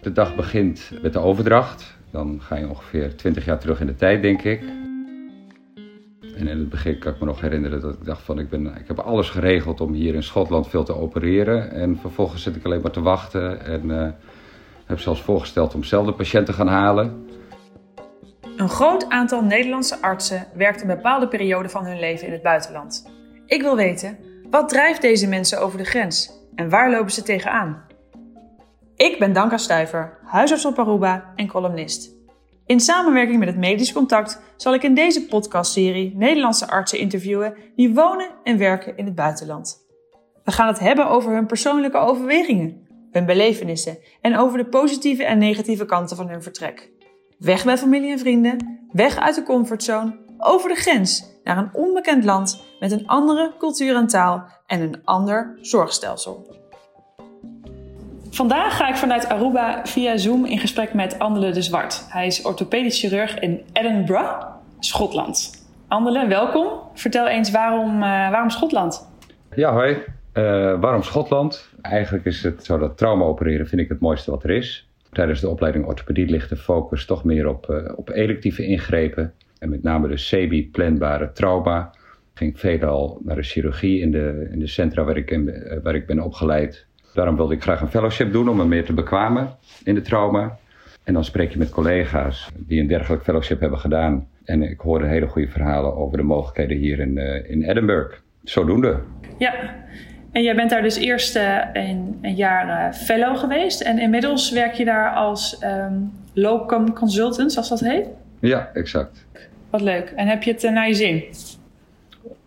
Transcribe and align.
De 0.00 0.12
dag 0.12 0.34
begint 0.34 0.90
met 1.02 1.12
de 1.12 1.18
overdracht. 1.18 1.96
Dan 2.10 2.40
ga 2.42 2.56
je 2.56 2.68
ongeveer 2.68 3.16
20 3.16 3.44
jaar 3.44 3.58
terug 3.58 3.80
in 3.80 3.86
de 3.86 3.94
tijd, 3.94 4.22
denk 4.22 4.42
ik. 4.42 4.62
En 6.36 6.48
in 6.48 6.58
het 6.58 6.68
begin 6.68 6.98
kan 6.98 7.12
ik 7.12 7.20
me 7.20 7.26
nog 7.26 7.40
herinneren 7.40 7.80
dat 7.80 7.94
ik 7.94 8.04
dacht 8.04 8.22
van 8.22 8.38
ik, 8.38 8.48
ben, 8.48 8.66
ik 8.66 8.86
heb 8.86 8.98
alles 8.98 9.30
geregeld 9.30 9.80
om 9.80 9.92
hier 9.92 10.14
in 10.14 10.22
Schotland 10.22 10.68
veel 10.68 10.84
te 10.84 10.96
opereren. 10.96 11.70
En 11.70 11.98
vervolgens 12.00 12.42
zit 12.42 12.56
ik 12.56 12.64
alleen 12.64 12.80
maar 12.80 12.90
te 12.90 13.00
wachten 13.00 13.64
en 13.64 13.84
uh, 13.84 14.08
heb 14.86 15.00
zelfs 15.00 15.22
voorgesteld 15.22 15.74
om 15.74 15.84
zelf 15.84 16.06
de 16.06 16.12
patiënt 16.12 16.46
te 16.46 16.52
gaan 16.52 16.68
halen. 16.68 17.26
Een 18.56 18.68
groot 18.68 19.08
aantal 19.08 19.42
Nederlandse 19.42 20.02
artsen 20.02 20.46
werkt 20.54 20.80
een 20.80 20.86
bepaalde 20.86 21.28
periode 21.28 21.68
van 21.68 21.84
hun 21.84 21.98
leven 21.98 22.26
in 22.26 22.32
het 22.32 22.42
buitenland. 22.42 23.10
Ik 23.46 23.62
wil 23.62 23.76
weten, 23.76 24.18
wat 24.50 24.68
drijft 24.68 25.02
deze 25.02 25.28
mensen 25.28 25.60
over 25.60 25.78
de 25.78 25.84
grens 25.84 26.30
en 26.56 26.68
waar 26.68 26.90
lopen 26.90 27.12
ze 27.12 27.22
tegenaan? 27.22 27.84
Ik 28.96 29.18
ben 29.18 29.32
Danka 29.32 29.56
Stuiver, 29.56 30.18
huisarts 30.24 30.64
op 30.64 30.78
Aruba 30.78 31.32
en 31.34 31.46
columnist. 31.46 32.14
In 32.66 32.80
samenwerking 32.80 33.38
met 33.38 33.48
het 33.48 33.56
Medisch 33.56 33.92
Contact 33.92 34.42
zal 34.56 34.74
ik 34.74 34.82
in 34.82 34.94
deze 34.94 35.26
podcastserie 35.26 36.16
Nederlandse 36.16 36.68
artsen 36.68 36.98
interviewen 36.98 37.54
die 37.76 37.94
wonen 37.94 38.30
en 38.44 38.58
werken 38.58 38.96
in 38.96 39.04
het 39.04 39.14
buitenland. 39.14 39.84
We 40.44 40.52
gaan 40.52 40.66
het 40.66 40.78
hebben 40.78 41.08
over 41.08 41.32
hun 41.32 41.46
persoonlijke 41.46 41.98
overwegingen, 41.98 42.86
hun 43.10 43.26
belevenissen 43.26 43.98
en 44.20 44.36
over 44.36 44.58
de 44.58 44.66
positieve 44.66 45.24
en 45.24 45.38
negatieve 45.38 45.84
kanten 45.84 46.16
van 46.16 46.28
hun 46.28 46.42
vertrek. 46.42 46.90
Weg 47.38 47.64
bij 47.64 47.78
familie 47.78 48.10
en 48.10 48.18
vrienden, 48.18 48.80
weg 48.92 49.16
uit 49.16 49.34
de 49.34 49.42
comfortzone, 49.42 50.16
over 50.38 50.68
de 50.68 50.74
grens 50.74 51.35
naar 51.46 51.58
een 51.58 51.70
onbekend 51.72 52.24
land 52.24 52.64
met 52.80 52.92
een 52.92 53.06
andere 53.06 53.52
cultuur 53.58 53.96
en 53.96 54.06
taal 54.06 54.44
en 54.66 54.80
een 54.80 55.00
ander 55.04 55.58
zorgstelsel. 55.60 56.46
Vandaag 58.30 58.76
ga 58.76 58.88
ik 58.88 58.96
vanuit 58.96 59.28
Aruba 59.28 59.80
via 59.84 60.16
Zoom 60.16 60.44
in 60.44 60.58
gesprek 60.58 60.94
met 60.94 61.18
Andele 61.18 61.50
de 61.50 61.62
Zwart. 61.62 62.06
Hij 62.08 62.26
is 62.26 62.42
orthopedisch 62.42 63.00
chirurg 63.00 63.38
in 63.38 63.62
Edinburgh, 63.72 64.46
Schotland. 64.78 65.66
Andele, 65.88 66.26
welkom. 66.26 66.68
Vertel 66.94 67.26
eens 67.26 67.50
waarom, 67.50 67.94
uh, 67.94 68.00
waarom 68.30 68.50
Schotland? 68.50 69.08
Ja, 69.54 69.72
hoi. 69.72 69.92
Uh, 69.92 70.80
waarom 70.80 71.02
Schotland? 71.02 71.68
Eigenlijk 71.82 72.24
is 72.24 72.42
het 72.42 72.64
zo 72.64 72.78
dat 72.78 72.96
trauma 72.96 73.24
opereren 73.24 73.66
vind 73.66 73.80
ik 73.80 73.88
het 73.88 74.00
mooiste 74.00 74.30
wat 74.30 74.44
er 74.44 74.50
is. 74.50 74.88
Tijdens 75.12 75.40
de 75.40 75.48
opleiding 75.48 75.86
orthopedie 75.86 76.26
ligt 76.26 76.48
de 76.48 76.56
focus 76.56 77.06
toch 77.06 77.24
meer 77.24 77.48
op, 77.48 77.66
uh, 77.70 77.92
op 77.96 78.10
electieve 78.10 78.66
ingrepen. 78.66 79.34
En 79.58 79.68
met 79.68 79.82
name 79.82 80.08
de 80.08 80.14
CB, 80.14 80.72
planbare 80.72 81.32
trauma. 81.32 81.90
Ging 82.34 82.58
veelal 82.58 83.20
naar 83.24 83.36
de 83.36 83.42
chirurgie 83.42 84.00
in 84.00 84.10
de, 84.10 84.48
in 84.52 84.58
de 84.58 84.66
centra 84.66 85.04
waar 85.04 85.16
ik, 85.16 85.30
in, 85.30 85.52
waar 85.82 85.94
ik 85.94 86.06
ben 86.06 86.20
opgeleid. 86.20 86.86
Daarom 87.14 87.36
wilde 87.36 87.54
ik 87.54 87.62
graag 87.62 87.80
een 87.80 87.88
fellowship 87.88 88.32
doen 88.32 88.48
om 88.48 88.56
me 88.56 88.66
meer 88.66 88.84
te 88.84 88.92
bekwamen 88.92 89.56
in 89.84 89.94
de 89.94 90.00
trauma. 90.00 90.58
En 91.04 91.14
dan 91.14 91.24
spreek 91.24 91.52
je 91.52 91.58
met 91.58 91.70
collega's 91.70 92.48
die 92.56 92.80
een 92.80 92.86
dergelijk 92.86 93.22
fellowship 93.22 93.60
hebben 93.60 93.78
gedaan. 93.78 94.28
En 94.44 94.62
ik 94.62 94.80
hoorde 94.80 95.06
hele 95.06 95.26
goede 95.26 95.48
verhalen 95.48 95.96
over 95.96 96.16
de 96.16 96.22
mogelijkheden 96.22 96.76
hier 96.76 96.98
in, 96.98 97.16
uh, 97.16 97.50
in 97.50 97.62
Edinburgh. 97.62 98.16
Zodoende. 98.44 98.98
Ja, 99.38 99.54
en 100.32 100.42
jij 100.42 100.54
bent 100.54 100.70
daar 100.70 100.82
dus 100.82 100.96
eerst 100.96 101.36
uh, 101.36 101.58
een, 101.72 102.18
een, 102.22 102.34
jaar 102.34 102.92
fellow 102.92 103.36
geweest. 103.36 103.80
En 103.80 103.98
inmiddels 103.98 104.50
werk 104.50 104.74
je 104.74 104.84
daar 104.84 105.10
als 105.10 105.62
um, 105.62 106.12
locum 106.32 106.92
consultant, 106.92 107.52
zoals 107.52 107.68
dat 107.68 107.80
heet? 107.80 108.06
Ja, 108.40 108.70
exact. 108.72 109.26
Wat 109.70 109.80
leuk. 109.80 110.12
En 110.16 110.26
heb 110.26 110.42
je 110.42 110.52
het 110.52 110.62
naar 110.62 110.88
je 110.88 110.94
zin? 110.94 111.24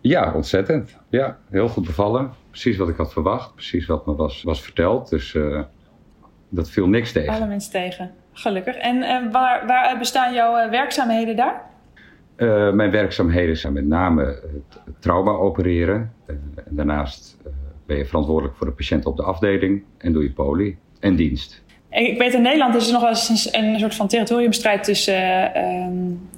Ja, 0.00 0.32
ontzettend. 0.34 0.96
Ja, 1.08 1.38
heel 1.50 1.68
goed 1.68 1.86
bevallen. 1.86 2.30
Precies 2.50 2.76
wat 2.76 2.88
ik 2.88 2.96
had 2.96 3.12
verwacht. 3.12 3.54
Precies 3.54 3.86
wat 3.86 4.06
me 4.06 4.14
was, 4.14 4.42
was 4.42 4.62
verteld. 4.62 5.10
Dus 5.10 5.34
uh, 5.34 5.62
dat 6.48 6.70
viel 6.70 6.88
niks 6.88 7.12
tegen. 7.12 7.32
Alle 7.32 7.46
mensen 7.46 7.70
tegen. 7.72 8.10
Gelukkig. 8.32 8.76
En 8.76 8.96
uh, 8.96 9.32
waar, 9.32 9.66
waar 9.66 9.98
bestaan 9.98 10.34
jouw 10.34 10.70
werkzaamheden 10.70 11.36
daar? 11.36 11.68
mijn 12.74 12.90
werkzaamheden 12.90 13.56
zijn 13.56 13.72
met 13.72 13.86
name 13.86 14.24
het 14.24 15.00
trauma 15.00 15.30
opereren. 15.30 16.12
en 16.26 16.54
daarnaast 16.68 17.36
ben 17.86 17.96
je 17.96 18.06
verantwoordelijk 18.06 18.56
voor 18.56 18.66
de 18.66 18.72
patiënt 18.72 19.06
op 19.06 19.16
de 19.16 19.22
afdeling. 19.22 19.84
En 19.98 20.12
doe 20.12 20.22
je 20.22 20.32
poli 20.32 20.78
en 21.00 21.16
dienst. 21.16 21.62
Ik 21.90 22.18
weet 22.18 22.34
in 22.34 22.42
Nederland 22.42 22.74
is 22.74 22.86
er 22.86 22.92
nog 22.92 23.00
wel 23.00 23.10
eens 23.10 23.48
een, 23.52 23.64
een 23.64 23.78
soort 23.78 23.94
van 23.94 24.08
territoriumstrijd 24.08 24.84
tussen, 24.84 25.52
uh, 25.56 25.86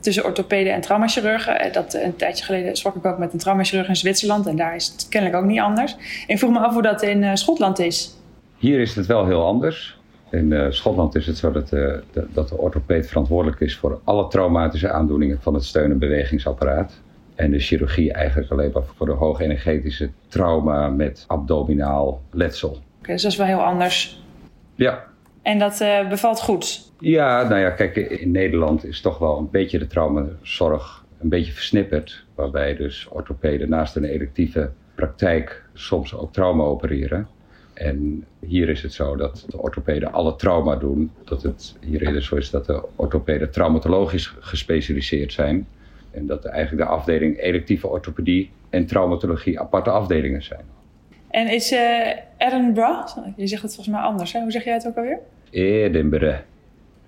tussen 0.00 0.24
orthopeden 0.24 0.72
en 0.72 0.80
traumachirurgen. 0.80 1.72
Dat, 1.72 1.94
een 1.94 2.16
tijdje 2.16 2.44
geleden 2.44 2.76
sprak 2.76 2.94
ik 2.94 3.04
ook 3.04 3.18
met 3.18 3.32
een 3.32 3.38
traumachirurg 3.38 3.88
in 3.88 3.96
Zwitserland 3.96 4.46
en 4.46 4.56
daar 4.56 4.74
is 4.74 4.86
het 4.86 5.06
kennelijk 5.08 5.42
ook 5.42 5.48
niet 5.48 5.60
anders. 5.60 5.96
Ik 6.26 6.38
vroeg 6.38 6.50
me 6.50 6.58
af 6.58 6.72
hoe 6.72 6.82
dat 6.82 7.02
in 7.02 7.22
uh, 7.22 7.30
Schotland 7.34 7.78
is. 7.78 8.16
Hier 8.58 8.80
is 8.80 8.94
het 8.94 9.06
wel 9.06 9.26
heel 9.26 9.44
anders. 9.44 9.98
In 10.30 10.50
uh, 10.50 10.70
Schotland 10.70 11.14
is 11.14 11.26
het 11.26 11.36
zo 11.36 11.52
dat, 11.52 11.68
de, 11.68 12.02
dat 12.32 12.48
de 12.48 12.56
orthopeed 12.56 13.08
verantwoordelijk 13.08 13.60
is 13.60 13.76
voor 13.76 14.00
alle 14.04 14.28
traumatische 14.28 14.90
aandoeningen 14.90 15.38
van 15.40 15.54
het 15.54 15.64
steun- 15.64 15.90
en 15.90 15.98
bewegingsapparaat. 15.98 17.00
En 17.34 17.50
de 17.50 17.58
chirurgie 17.58 18.12
eigenlijk 18.12 18.50
alleen 18.50 18.70
maar 18.72 18.82
voor 18.96 19.06
de 19.06 19.12
hoogenergetische 19.12 20.10
trauma 20.28 20.88
met 20.88 21.24
abdominaal 21.26 22.20
letsel. 22.30 22.68
Oké, 22.68 22.80
okay, 22.98 23.14
dus 23.14 23.22
dat 23.22 23.32
is 23.32 23.38
wel 23.38 23.46
heel 23.46 23.64
anders. 23.64 24.22
Ja, 24.74 25.04
en 25.42 25.58
dat 25.58 25.80
uh, 25.80 26.08
bevalt 26.08 26.40
goed? 26.40 26.90
Ja, 26.98 27.48
nou 27.48 27.60
ja, 27.60 27.70
kijk, 27.70 27.96
in 27.96 28.30
Nederland 28.30 28.84
is 28.84 29.00
toch 29.00 29.18
wel 29.18 29.38
een 29.38 29.50
beetje 29.50 29.78
de 29.78 29.86
traumazorg 29.86 31.04
een 31.20 31.28
beetje 31.28 31.52
versnipperd. 31.52 32.24
Waarbij 32.34 32.76
dus 32.76 33.08
orthopeden 33.08 33.68
naast 33.68 33.96
een 33.96 34.04
electieve 34.04 34.70
praktijk 34.94 35.64
soms 35.72 36.14
ook 36.14 36.32
trauma 36.32 36.62
opereren. 36.62 37.28
En 37.74 38.24
hier 38.46 38.68
is 38.68 38.82
het 38.82 38.92
zo 38.92 39.16
dat 39.16 39.46
de 39.48 39.58
orthopeden 39.58 40.12
alle 40.12 40.36
trauma 40.36 40.76
doen. 40.76 41.10
Dat 41.24 41.42
het 41.42 41.76
hier 41.80 42.22
zo 42.22 42.36
is 42.36 42.50
dat 42.50 42.66
de 42.66 42.84
orthopeden 42.96 43.50
traumatologisch 43.50 44.34
gespecialiseerd 44.40 45.32
zijn. 45.32 45.66
En 46.10 46.26
dat 46.26 46.44
eigenlijk 46.44 46.88
de 46.88 46.94
afdeling 46.94 47.40
electieve 47.40 47.86
orthopedie 47.86 48.50
en 48.70 48.86
traumatologie 48.86 49.60
aparte 49.60 49.90
afdelingen 49.90 50.42
zijn. 50.42 50.64
En 51.32 51.48
is 51.48 51.72
uh, 51.72 52.08
Edinburgh, 52.38 53.16
je 53.36 53.46
zegt 53.46 53.62
het 53.62 53.74
volgens 53.74 53.96
mij 53.96 54.04
anders, 54.04 54.32
hè? 54.32 54.40
hoe 54.40 54.50
zeg 54.50 54.64
jij 54.64 54.72
het 54.72 54.86
ook 54.86 54.96
alweer? 54.96 55.18
Edinburgh. 55.50 56.38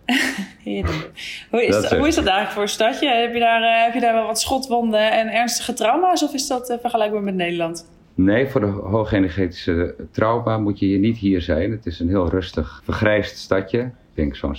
Edinburgh. 0.65 1.09
Hoe, 1.51 1.65
is 1.65 1.75
dat, 1.75 1.91
hoe 1.91 2.09
is 2.09 2.15
dat 2.15 2.25
eigenlijk 2.25 2.51
voor 2.53 2.63
een 2.63 2.69
stadje? 2.69 3.09
Heb 3.09 3.33
je, 3.33 3.41
daar, 3.41 3.63
uh, 3.63 3.85
heb 3.85 3.95
je 3.95 4.01
daar 4.01 4.15
wel 4.15 4.27
wat 4.27 4.41
schotwonden 4.41 5.13
en 5.13 5.33
ernstige 5.33 5.73
trauma's 5.73 6.23
of 6.23 6.35
is 6.35 6.47
dat 6.47 6.71
uh, 6.71 6.77
vergelijkbaar 6.81 7.23
met 7.23 7.35
Nederland? 7.35 7.91
Nee, 8.15 8.47
voor 8.49 8.61
de 8.61 8.67
hoogenergetische 8.67 9.95
trauma 10.11 10.59
moet 10.59 10.79
je 10.79 10.87
hier 10.87 10.99
niet 10.99 11.19
hier 11.19 11.43
zijn. 11.43 11.71
Het 11.71 11.87
is 11.87 12.01
een 12.01 12.09
heel 12.09 12.29
rustig, 12.29 12.81
vergrijsd 12.85 13.37
stadje. 13.37 13.81
Ik 13.81 13.93
denk 14.15 14.37
zo'n 14.37 14.57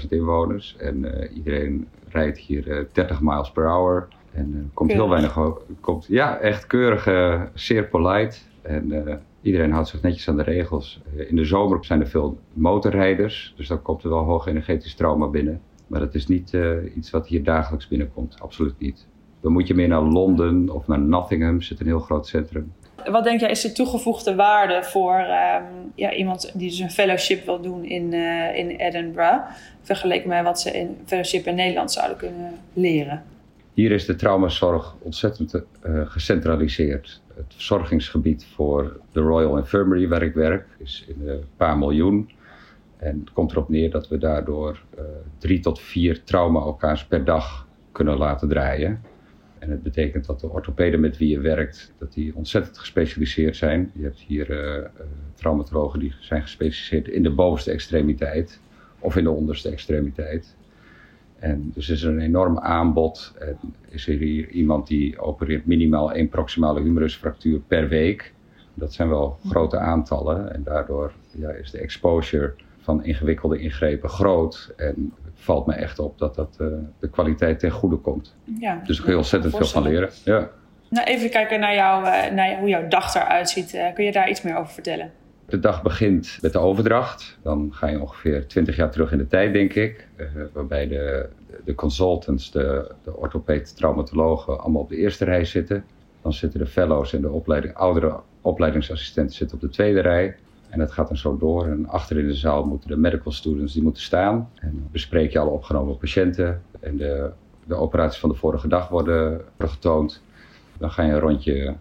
700.000 0.00 0.08
inwoners. 0.08 0.76
En 0.78 1.28
iedereen 1.34 1.88
rijdt 2.08 2.38
hier 2.38 2.86
30 2.92 3.20
miles 3.20 3.50
per 3.50 3.66
hour. 3.66 4.08
En 4.32 4.54
er 4.54 4.74
komt 4.74 4.92
heel 4.92 5.08
weinig... 5.08 5.38
Komt, 5.80 6.06
ja, 6.08 6.38
echt 6.38 6.66
keurig, 6.66 7.08
zeer 7.54 7.84
polite. 7.84 8.36
En 8.66 8.92
uh, 8.92 9.14
iedereen 9.42 9.72
houdt 9.72 9.88
zich 9.88 10.02
netjes 10.02 10.28
aan 10.28 10.36
de 10.36 10.42
regels. 10.42 11.00
Uh, 11.16 11.30
in 11.30 11.36
de 11.36 11.44
zomer 11.44 11.84
zijn 11.84 12.00
er 12.00 12.08
veel 12.08 12.38
motorrijders, 12.52 13.54
dus 13.56 13.68
dan 13.68 13.82
komt 13.82 14.02
er 14.02 14.10
wel 14.10 14.24
hoog 14.24 14.46
energetisch 14.46 14.94
trauma 14.94 15.26
binnen. 15.26 15.60
Maar 15.86 16.00
dat 16.00 16.14
is 16.14 16.26
niet 16.26 16.52
uh, 16.52 16.96
iets 16.96 17.10
wat 17.10 17.26
hier 17.26 17.44
dagelijks 17.44 17.88
binnenkomt, 17.88 18.40
absoluut 18.40 18.78
niet. 18.78 19.06
Dan 19.40 19.52
moet 19.52 19.66
je 19.66 19.74
meer 19.74 19.88
naar 19.88 20.02
Londen 20.02 20.70
of 20.70 20.86
naar 20.86 21.00
Nottingham, 21.00 21.60
zit 21.60 21.80
een 21.80 21.86
heel 21.86 22.00
groot 22.00 22.26
centrum. 22.26 22.72
Wat 23.10 23.24
denk 23.24 23.40
jij 23.40 23.50
is 23.50 23.60
de 23.60 23.72
toegevoegde 23.72 24.34
waarde 24.34 24.82
voor 24.82 25.18
um, 25.18 25.92
ja, 25.94 26.12
iemand 26.12 26.52
die 26.54 26.68
dus 26.68 26.78
een 26.78 26.90
fellowship 26.90 27.44
wil 27.44 27.60
doen 27.60 27.84
in, 27.84 28.12
in 28.54 28.68
Edinburgh, 28.68 29.40
vergeleken 29.82 30.28
met 30.28 30.44
wat 30.44 30.60
ze 30.60 30.70
in 30.70 30.96
fellowship 31.04 31.46
in 31.46 31.54
Nederland 31.54 31.92
zouden 31.92 32.16
kunnen 32.16 32.52
leren? 32.72 33.22
Hier 33.74 33.90
is 33.90 34.04
de 34.06 34.16
traumazorg 34.16 34.96
ontzettend 35.02 35.62
gecentraliseerd 35.82 37.20
het 37.36 37.54
verzorgingsgebied 37.54 38.44
voor 38.44 39.00
de 39.12 39.20
Royal 39.20 39.56
Infirmary 39.56 40.08
waar 40.08 40.22
ik 40.22 40.34
werk 40.34 40.66
is 40.78 41.04
in 41.08 41.28
een 41.28 41.44
paar 41.56 41.78
miljoen. 41.78 42.30
En 42.96 43.20
het 43.20 43.32
komt 43.32 43.50
erop 43.50 43.68
neer 43.68 43.90
dat 43.90 44.08
we 44.08 44.18
daardoor 44.18 44.82
uh, 44.98 45.04
drie 45.38 45.60
tot 45.60 45.80
vier 45.80 46.24
trauma-OK's 46.24 47.04
per 47.04 47.24
dag 47.24 47.66
kunnen 47.92 48.16
laten 48.16 48.48
draaien. 48.48 49.00
En 49.58 49.70
het 49.70 49.82
betekent 49.82 50.26
dat 50.26 50.40
de 50.40 50.48
orthopeden 50.48 51.00
met 51.00 51.18
wie 51.18 51.28
je 51.28 51.40
werkt, 51.40 51.92
dat 51.98 52.12
die 52.12 52.36
ontzettend 52.36 52.78
gespecialiseerd 52.78 53.56
zijn. 53.56 53.90
Je 53.94 54.02
hebt 54.02 54.18
hier 54.18 54.50
uh, 54.50 54.76
uh, 54.76 54.86
traumatologen 55.34 56.00
die 56.00 56.14
zijn 56.20 56.42
gespecialiseerd 56.42 57.08
in 57.08 57.22
de 57.22 57.30
bovenste 57.30 57.70
extremiteit 57.70 58.60
of 58.98 59.16
in 59.16 59.24
de 59.24 59.30
onderste 59.30 59.70
extremiteit. 59.70 60.56
En 61.38 61.70
dus 61.74 61.88
is 61.88 62.02
er 62.02 62.12
een 62.12 62.20
enorm 62.20 62.58
aanbod. 62.58 63.34
En 63.38 63.58
is 63.88 64.08
er 64.08 64.18
hier 64.18 64.48
iemand 64.48 64.86
die 64.86 65.18
opereert 65.18 65.66
minimaal 65.66 66.12
één 66.12 66.28
proximale 66.28 66.80
humerusfractuur 66.80 67.60
per 67.60 67.88
week. 67.88 68.32
Dat 68.74 68.92
zijn 68.92 69.08
wel 69.08 69.38
grote 69.48 69.78
aantallen. 69.78 70.54
En 70.54 70.62
daardoor 70.62 71.12
ja, 71.30 71.50
is 71.50 71.70
de 71.70 71.78
exposure 71.78 72.54
van 72.80 73.04
ingewikkelde 73.04 73.58
ingrepen 73.58 74.08
groot. 74.08 74.72
En 74.76 75.12
valt 75.34 75.66
me 75.66 75.74
echt 75.74 75.98
op 75.98 76.18
dat 76.18 76.34
dat 76.34 76.56
uh, 76.60 76.68
de 76.98 77.10
kwaliteit 77.10 77.58
ten 77.58 77.70
goede 77.70 77.96
komt. 77.96 78.34
Ja, 78.60 78.82
dus 78.84 78.96
ik 78.96 79.02
kun 79.02 79.12
je 79.12 79.18
ontzettend 79.18 79.56
veel 79.56 79.66
van 79.66 79.82
leren. 79.82 80.10
Ja. 80.24 80.50
Nou, 80.90 81.06
even 81.06 81.30
kijken 81.30 81.60
naar, 81.60 81.74
jou, 81.74 82.04
uh, 82.04 82.30
naar 82.30 82.58
hoe 82.58 82.68
jouw 82.68 82.88
dag 82.88 83.14
eruit 83.14 83.48
ziet. 83.48 83.74
Uh, 83.74 83.94
kun 83.94 84.04
je 84.04 84.12
daar 84.12 84.30
iets 84.30 84.42
meer 84.42 84.56
over 84.56 84.72
vertellen? 84.72 85.10
De 85.48 85.60
dag 85.60 85.82
begint 85.82 86.38
met 86.40 86.52
de 86.52 86.58
overdracht. 86.58 87.38
Dan 87.42 87.68
ga 87.72 87.86
je 87.86 88.00
ongeveer 88.00 88.46
20 88.46 88.76
jaar 88.76 88.90
terug 88.90 89.12
in 89.12 89.18
de 89.18 89.26
tijd, 89.26 89.52
denk 89.52 89.74
ik. 89.74 90.08
Uh, 90.16 90.26
waarbij 90.52 90.88
de, 90.88 91.28
de 91.64 91.74
consultants, 91.74 92.50
de, 92.50 92.92
de 93.04 93.62
traumatologen 93.74 94.60
allemaal 94.60 94.82
op 94.82 94.88
de 94.88 94.96
eerste 94.96 95.24
rij 95.24 95.44
zitten. 95.44 95.84
Dan 96.22 96.32
zitten 96.32 96.60
de 96.60 96.66
fellows 96.66 97.12
en 97.12 97.20
de 97.20 97.30
opleiding, 97.30 97.74
oudere 97.74 98.20
opleidingsassistenten 98.40 99.36
zitten 99.36 99.56
op 99.56 99.62
de 99.62 99.68
tweede 99.68 100.00
rij. 100.00 100.36
En 100.68 100.78
dat 100.78 100.92
gaat 100.92 101.08
dan 101.08 101.16
zo 101.16 101.36
door. 101.36 101.66
En 101.66 101.88
achter 101.88 102.18
in 102.18 102.26
de 102.26 102.34
zaal 102.34 102.64
moeten 102.64 102.88
de 102.88 102.96
medical 102.96 103.32
students 103.32 103.72
die 103.72 103.82
moeten 103.82 104.02
staan. 104.02 104.50
En 104.54 104.70
dan 104.72 104.88
bespreek 104.92 105.32
je 105.32 105.38
alle 105.38 105.50
opgenomen 105.50 105.96
patiënten. 105.96 106.62
En 106.80 106.96
de, 106.96 107.30
de 107.66 107.74
operaties 107.74 108.20
van 108.20 108.28
de 108.28 108.36
vorige 108.36 108.68
dag 108.68 108.88
worden 108.88 109.40
getoond. 109.58 110.22
Dan 110.78 110.90
ga 110.90 111.02
je 111.02 111.12
een 111.12 111.20
rondje 111.20 111.64
eh, 111.64 111.72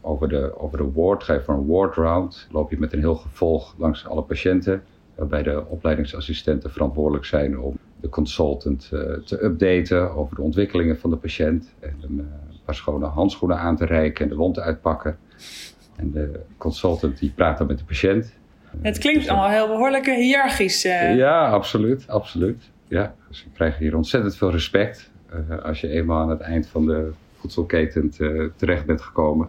over 0.00 0.28
de, 0.28 0.58
over 0.58 0.78
de 0.78 0.92
ward. 0.92 1.24
Ga 1.24 1.32
je 1.32 1.40
voor 1.40 1.54
een 1.54 1.66
ward 1.66 1.94
round. 1.94 2.46
Loop 2.50 2.70
je 2.70 2.78
met 2.78 2.92
een 2.92 2.98
heel 2.98 3.14
gevolg 3.14 3.74
langs 3.78 4.06
alle 4.06 4.22
patiënten. 4.22 4.82
Waarbij 5.14 5.42
de 5.42 5.66
opleidingsassistenten 5.66 6.70
verantwoordelijk 6.70 7.24
zijn 7.24 7.58
om 7.58 7.78
de 8.00 8.08
consultant 8.08 8.90
uh, 8.92 9.00
te 9.00 9.44
updaten 9.44 10.16
over 10.16 10.36
de 10.36 10.42
ontwikkelingen 10.42 10.98
van 10.98 11.10
de 11.10 11.16
patiënt. 11.16 11.74
En 11.80 11.94
een, 12.00 12.18
uh, 12.18 12.24
paar 12.64 12.74
schone 12.74 13.06
handschoenen 13.06 13.58
aan 13.58 13.76
te 13.76 13.84
reiken 13.84 14.24
en 14.24 14.30
de 14.30 14.36
wond 14.36 14.58
uitpakken. 14.58 15.18
En 15.96 16.10
de 16.10 16.40
consultant 16.56 17.18
die 17.18 17.32
praat 17.34 17.58
dan 17.58 17.66
met 17.66 17.78
de 17.78 17.84
patiënt. 17.84 18.32
Het 18.80 18.98
klinkt 18.98 19.20
dus, 19.20 19.28
allemaal 19.28 19.50
heel 19.50 19.66
behoorlijk 19.66 20.06
hiërarchisch. 20.06 20.84
Uh... 20.84 21.16
Ja, 21.16 21.50
absoluut, 21.50 22.08
absoluut. 22.08 22.70
Ja, 22.88 23.14
dus 23.28 23.44
we 23.44 23.50
krijgen 23.54 23.78
hier 23.82 23.96
ontzettend 23.96 24.36
veel 24.36 24.50
respect 24.50 25.10
als 25.62 25.80
je 25.80 25.88
eenmaal 25.88 26.20
aan 26.20 26.30
het 26.30 26.40
eind 26.40 26.66
van 26.66 26.86
de 26.86 27.10
voedselketen 27.38 28.10
terecht 28.56 28.86
bent 28.86 29.00
gekomen. 29.00 29.48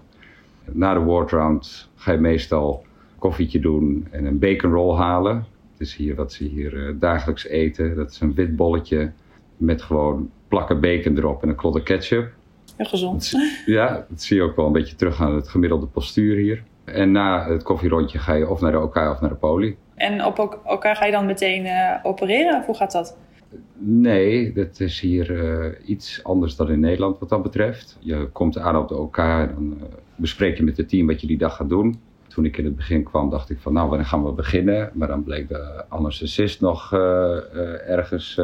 Na 0.73 0.93
de 0.93 0.99
ward 0.99 1.31
round 1.31 1.89
ga 1.95 2.11
je 2.11 2.17
meestal 2.17 2.85
koffietje 3.19 3.59
doen 3.59 4.07
en 4.11 4.25
een 4.25 4.39
bacon 4.39 4.71
roll 4.71 4.97
halen. 4.97 5.35
Het 5.71 5.87
is 5.87 5.95
hier 5.95 6.15
wat 6.15 6.33
ze 6.33 6.43
hier 6.43 6.95
dagelijks 6.99 7.47
eten. 7.47 7.95
Dat 7.95 8.11
is 8.11 8.19
een 8.19 8.33
wit 8.33 8.55
bolletje 8.55 9.11
met 9.57 9.81
gewoon 9.81 10.29
plakken 10.47 10.79
bacon 10.79 11.17
erop 11.17 11.43
en 11.43 11.49
een 11.49 11.55
klodder 11.55 11.83
ketchup. 11.83 12.31
Heel 12.75 12.85
gezond. 12.85 13.31
ja, 13.65 14.05
dat 14.09 14.21
zie 14.21 14.37
je 14.37 14.43
ook 14.43 14.55
wel 14.55 14.65
een 14.65 14.71
beetje 14.71 14.95
terug 14.95 15.21
aan 15.21 15.35
het 15.35 15.47
gemiddelde 15.47 15.85
postuur 15.85 16.35
hier. 16.35 16.63
En 16.83 17.11
na 17.11 17.49
het 17.49 17.63
koffierondje 17.63 18.19
ga 18.19 18.33
je 18.33 18.49
of 18.49 18.61
naar 18.61 18.71
de 18.71 18.79
OK 18.79 18.95
of 18.95 19.21
naar 19.21 19.29
de 19.29 19.35
poli. 19.35 19.77
En 19.95 20.25
op 20.25 20.61
elkaar 20.65 20.95
ga 20.95 21.05
je 21.05 21.11
dan 21.11 21.25
meteen 21.25 21.65
uh, 21.65 21.95
opereren? 22.03 22.59
Of 22.59 22.65
hoe 22.65 22.75
gaat 22.75 22.91
dat? 22.91 23.17
Nee, 23.77 24.53
dat 24.53 24.79
is 24.79 24.99
hier 24.99 25.31
uh, 25.31 25.65
iets 25.85 26.23
anders 26.23 26.55
dan 26.55 26.69
in 26.69 26.79
Nederland 26.79 27.19
wat 27.19 27.29
dat 27.29 27.43
betreft. 27.43 27.97
Je 27.99 28.29
komt 28.31 28.57
aan 28.57 28.77
op 28.77 28.87
de 28.87 28.97
OK 28.97 29.17
en 29.17 29.51
dan 29.53 29.77
uh, 29.77 29.83
bespreek 30.15 30.57
je 30.57 30.63
met 30.63 30.77
het 30.77 30.89
team 30.89 31.07
wat 31.07 31.21
je 31.21 31.27
die 31.27 31.37
dag 31.37 31.55
gaat 31.55 31.69
doen. 31.69 31.99
Toen 32.27 32.45
ik 32.45 32.57
in 32.57 32.65
het 32.65 32.75
begin 32.75 33.03
kwam, 33.03 33.29
dacht 33.29 33.49
ik 33.49 33.59
van 33.59 33.73
nou, 33.73 33.89
wanneer 33.89 34.07
gaan 34.07 34.25
we 34.25 34.31
beginnen? 34.31 34.89
Maar 34.93 35.07
dan 35.07 35.23
bleek 35.23 35.47
de 35.47 35.83
anesthesist 35.87 36.61
nog 36.61 36.93
ergens 37.87 38.41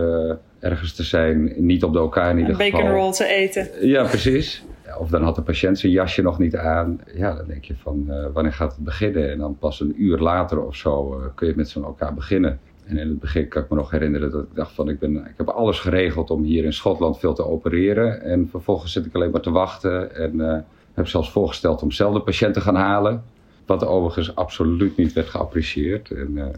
ergens 0.59 0.93
te 0.93 1.03
zijn, 1.03 1.53
niet 1.57 1.83
op 1.83 1.93
de 1.93 1.99
elkaar 1.99 2.31
in 2.31 2.37
ieder 2.37 2.59
een 2.59 2.61
geval. 2.61 2.81
bacon 2.81 2.95
roll 2.95 3.11
te 3.11 3.25
eten. 3.25 3.87
Ja, 3.87 4.03
precies. 4.03 4.65
Of 4.99 5.09
dan 5.09 5.23
had 5.23 5.35
de 5.35 5.41
patiënt 5.41 5.79
zijn 5.79 5.91
jasje 5.91 6.21
nog 6.21 6.39
niet 6.39 6.55
aan. 6.55 7.01
Ja, 7.15 7.35
dan 7.35 7.47
denk 7.47 7.65
je 7.65 7.75
van 7.75 8.11
wanneer 8.33 8.53
gaat 8.53 8.75
het 8.75 8.83
beginnen? 8.83 9.31
En 9.31 9.37
dan 9.37 9.57
pas 9.57 9.79
een 9.79 10.03
uur 10.03 10.17
later 10.17 10.65
of 10.65 10.75
zo 10.75 11.21
kun 11.35 11.47
je 11.47 11.53
met 11.55 11.69
zo'n 11.69 11.83
elkaar 11.83 12.13
beginnen. 12.13 12.59
En 12.85 12.97
in 12.97 13.07
het 13.07 13.19
begin 13.19 13.47
kan 13.47 13.63
ik 13.63 13.69
me 13.69 13.75
nog 13.75 13.91
herinneren 13.91 14.31
dat 14.31 14.43
ik 14.43 14.55
dacht 14.55 14.73
van 14.73 14.89
ik, 14.89 14.99
ben, 14.99 15.15
ik 15.15 15.33
heb 15.37 15.47
alles 15.47 15.79
geregeld 15.79 16.29
om 16.29 16.43
hier 16.43 16.63
in 16.63 16.73
Schotland 16.73 17.19
veel 17.19 17.33
te 17.33 17.45
opereren. 17.45 18.21
En 18.21 18.47
vervolgens 18.49 18.91
zit 18.91 19.05
ik 19.05 19.15
alleen 19.15 19.31
maar 19.31 19.41
te 19.41 19.51
wachten 19.51 20.15
en 20.15 20.35
uh, 20.35 20.57
heb 20.93 21.07
zelfs 21.07 21.31
voorgesteld 21.31 21.81
om 21.81 21.91
zelf 21.91 22.13
de 22.13 22.21
patiënt 22.21 22.53
te 22.53 22.61
gaan 22.61 22.75
halen. 22.75 23.23
Wat 23.65 23.85
overigens 23.85 24.35
absoluut 24.35 24.97
niet 24.97 25.13
werd 25.13 25.27
geapprecieerd. 25.27 26.11
En 26.11 26.55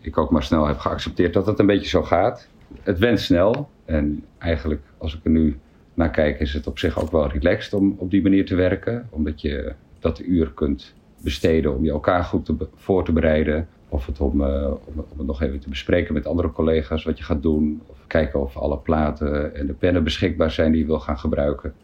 ik 0.00 0.18
ook 0.18 0.30
maar 0.30 0.42
snel 0.42 0.66
heb 0.66 0.78
geaccepteerd 0.78 1.32
dat 1.32 1.46
het 1.46 1.58
een 1.58 1.66
beetje 1.66 1.88
zo 1.88 2.02
gaat 2.02 2.48
het 2.82 2.98
went 2.98 3.20
snel. 3.20 3.68
En 3.84 4.24
eigenlijk, 4.38 4.82
als 4.98 5.14
ik 5.14 5.24
er 5.24 5.30
nu 5.30 5.58
naar 5.94 6.10
kijk, 6.10 6.40
is 6.40 6.52
het 6.52 6.66
op 6.66 6.78
zich 6.78 7.00
ook 7.00 7.10
wel 7.10 7.28
relaxed 7.28 7.74
om 7.74 7.94
op 7.98 8.10
die 8.10 8.22
manier 8.22 8.46
te 8.46 8.54
werken. 8.54 9.08
Omdat 9.10 9.40
je 9.40 9.72
dat 9.98 10.20
uur 10.20 10.50
kunt 10.50 10.94
besteden 11.22 11.76
om 11.76 11.84
je 11.84 11.90
elkaar 11.90 12.24
goed 12.24 12.44
te 12.44 12.56
voor 12.74 13.04
te 13.04 13.12
bereiden. 13.12 13.68
Of 13.88 14.06
het 14.06 14.20
om, 14.20 14.40
uh, 14.40 14.66
om, 14.66 15.04
om, 15.10 15.18
het 15.18 15.26
nog 15.26 15.42
even 15.42 15.60
te 15.60 15.68
bespreken 15.68 16.14
met 16.14 16.26
andere 16.26 16.52
collega's 16.52 17.04
wat 17.04 17.18
je 17.18 17.24
gaat 17.24 17.42
doen. 17.42 17.82
Of 17.86 17.96
kijken 18.06 18.40
of 18.40 18.56
alle 18.56 18.78
platen 18.78 19.54
en 19.54 19.66
de 19.66 19.72
pennen 19.72 20.04
beschikbaar 20.04 20.50
zijn 20.50 20.72
die 20.72 20.80
je 20.80 20.86
wil 20.86 21.00
gaan 21.00 21.18
gebruiken. 21.18 21.74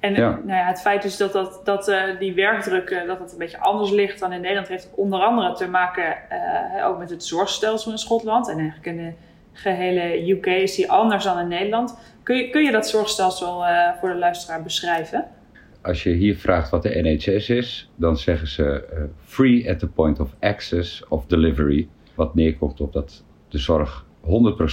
En 0.00 0.14
ja. 0.14 0.30
Nou 0.30 0.58
ja, 0.58 0.66
het 0.66 0.80
feit 0.80 1.02
dus 1.02 1.16
dat, 1.16 1.32
dat, 1.32 1.60
dat 1.64 1.88
uh, 1.88 2.18
die 2.18 2.34
werkdruk 2.34 2.90
uh, 2.90 3.06
dat 3.06 3.18
het 3.18 3.32
een 3.32 3.38
beetje 3.38 3.60
anders 3.60 3.90
ligt 3.90 4.20
dan 4.20 4.32
in 4.32 4.40
Nederland... 4.40 4.68
heeft 4.68 4.90
onder 4.94 5.20
andere 5.20 5.52
te 5.52 5.68
maken 5.68 6.16
ook 6.84 6.98
met 6.98 7.10
het 7.10 7.24
zorgstelsel 7.24 7.90
in 7.90 7.98
Schotland. 7.98 8.48
En 8.48 8.58
eigenlijk 8.58 8.86
in 8.86 8.96
de 8.96 9.12
gehele 9.52 10.30
UK 10.30 10.46
is 10.46 10.74
die 10.74 10.90
anders 10.90 11.24
dan 11.24 11.38
in 11.38 11.48
Nederland. 11.48 11.98
Kun 12.22 12.36
je, 12.36 12.50
kun 12.50 12.62
je 12.62 12.70
dat 12.70 12.88
zorgstelsel 12.88 13.64
voor 14.00 14.08
de 14.08 14.18
luisteraar 14.18 14.62
beschrijven? 14.62 15.24
Als 15.86 16.02
je 16.02 16.10
hier 16.10 16.36
vraagt 16.36 16.70
wat 16.70 16.82
de 16.82 17.00
NHS 17.02 17.48
is, 17.48 17.90
dan 17.96 18.16
zeggen 18.16 18.48
ze 18.48 18.84
uh, 18.92 18.98
free 19.24 19.70
at 19.70 19.78
the 19.78 19.88
point 19.88 20.20
of 20.20 20.36
access 20.40 21.04
of 21.08 21.26
delivery. 21.26 21.88
Wat 22.14 22.34
neerkomt 22.34 22.80
op 22.80 22.92
dat 22.92 23.24
de 23.48 23.58
zorg 23.58 24.06
100% 24.22 24.26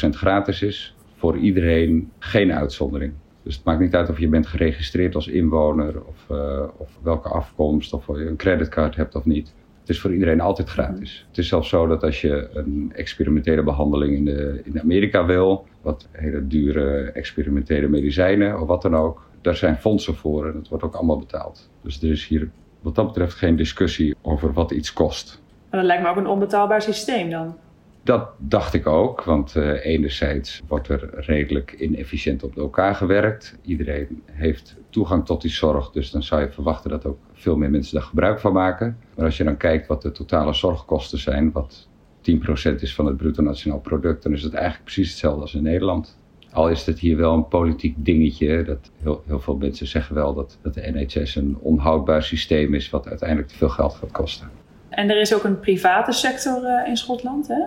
gratis 0.10 0.62
is 0.62 0.96
voor 1.16 1.38
iedereen, 1.38 2.12
geen 2.20 2.54
uitzondering. 2.54 3.14
Dus 3.44 3.56
het 3.56 3.64
maakt 3.64 3.80
niet 3.80 3.96
uit 3.96 4.10
of 4.10 4.20
je 4.20 4.28
bent 4.28 4.48
geregistreerd 4.48 5.16
als 5.16 5.28
inwoner 5.28 6.04
of, 6.06 6.28
uh, 6.32 6.64
of 6.78 7.00
welke 7.04 7.30
afkomst 7.30 7.94
of 7.94 8.08
je 8.08 8.28
een 8.28 8.36
creditcard 8.36 8.96
hebt 8.96 9.16
of 9.16 9.26
niet. 9.26 9.54
Het 9.80 9.90
is 9.90 10.00
voor 10.00 10.14
iedereen 10.14 10.42
altijd 10.42 10.70
gratis. 10.70 11.26
Het 11.28 11.38
is 11.38 11.48
zelfs 11.48 11.70
zo 11.70 11.88
dat 11.88 12.04
als 12.04 12.22
je 12.22 12.50
een 12.54 12.92
experimentele 12.96 13.64
behandeling 13.64 14.16
in, 14.16 14.26
de, 14.26 14.62
in 14.64 14.82
Amerika 14.82 15.26
wil, 15.26 15.66
wat 15.82 16.08
hele 16.12 16.48
dure 16.48 17.12
experimentele 17.12 17.88
medicijnen 17.88 18.62
of 18.62 18.68
wat 18.68 18.82
dan 18.82 18.96
ook, 18.96 19.32
daar 19.44 19.56
zijn 19.56 19.78
fondsen 19.78 20.16
voor 20.16 20.48
en 20.48 20.56
het 20.56 20.68
wordt 20.68 20.84
ook 20.84 20.96
allemaal 20.96 21.20
betaald. 21.20 21.70
Dus 21.82 22.02
er 22.02 22.12
is 22.12 22.28
hier 22.28 22.50
wat 22.82 22.96
dat 22.96 23.08
betreft 23.08 23.34
geen 23.34 23.56
discussie 23.56 24.16
over 24.22 24.54
wat 24.54 24.72
iets 24.72 24.94
kost. 24.94 25.42
Maar 25.70 25.80
dat 25.80 25.90
lijkt 25.90 26.04
me 26.04 26.10
ook 26.10 26.18
een 26.18 26.28
onbetaalbaar 26.28 26.82
systeem 26.82 27.30
dan. 27.30 27.56
Dat 28.04 28.30
dacht 28.38 28.74
ik 28.74 28.88
ook, 28.88 29.24
want 29.24 29.56
uh, 29.56 29.86
enerzijds 29.86 30.62
wordt 30.68 30.88
er 30.88 31.10
redelijk 31.16 31.72
inefficiënt 31.72 32.44
op 32.44 32.58
elkaar 32.58 32.96
gewerkt. 32.96 33.58
Iedereen 33.62 34.24
heeft 34.32 34.76
toegang 34.90 35.26
tot 35.26 35.42
die 35.42 35.52
zorg, 35.52 35.92
dus 35.92 36.12
dan 36.12 36.24
zou 36.24 36.42
je 36.42 36.52
verwachten 36.52 36.90
dat 36.90 37.06
ook 37.06 37.18
veel 37.34 37.58
meer 37.58 37.70
mensen 37.70 37.96
daar 37.96 38.08
gebruik 38.08 38.40
van 38.40 38.54
maken. 38.54 38.98
Maar 39.16 39.26
als 39.26 39.38
je 39.38 39.44
dan 39.44 39.58
kijkt 39.58 39.88
wat 39.88 40.02
de 40.02 40.12
totale 40.12 40.54
zorgkosten 40.54 41.20
zijn, 41.20 41.52
wat 41.52 41.88
10% 42.32 42.76
is 42.80 42.96
van 42.96 43.06
het 43.06 43.18
bruto 43.18 43.44
nationaal 43.44 43.80
product, 43.80 44.24
dan 44.24 44.34
is 44.34 44.44
het 44.44 44.54
eigenlijk 44.54 44.84
precies 44.84 45.10
hetzelfde 45.10 45.42
als 45.42 45.54
in 45.54 45.64
Nederland. 45.64 46.18
Al 46.54 46.70
is 46.70 46.86
het 46.86 47.00
hier 47.00 47.18
wel 47.18 47.34
een 47.34 47.48
politiek 47.48 47.96
dingetje. 47.98 48.64
Dat 48.64 48.92
heel, 49.02 49.24
heel 49.28 49.40
veel 49.40 49.56
mensen 49.56 49.88
zeggen 49.88 50.16
wel 50.16 50.34
dat, 50.34 50.58
dat 50.62 50.74
de 50.74 50.92
NHS 50.94 51.36
een 51.36 51.58
onhoudbaar 51.60 52.24
systeem 52.24 52.74
is, 52.74 52.90
wat 52.90 53.08
uiteindelijk 53.08 53.50
te 53.50 53.56
veel 53.56 53.70
geld 53.70 53.94
gaat 53.94 54.12
kosten. 54.12 54.50
En 54.90 55.10
er 55.10 55.22
is 55.22 55.36
ook 55.36 55.44
een 55.44 55.60
private 55.60 56.12
sector 56.12 56.64
uh, 56.64 56.88
in 56.88 56.98
Schotland, 56.98 57.48
hè? 57.48 57.64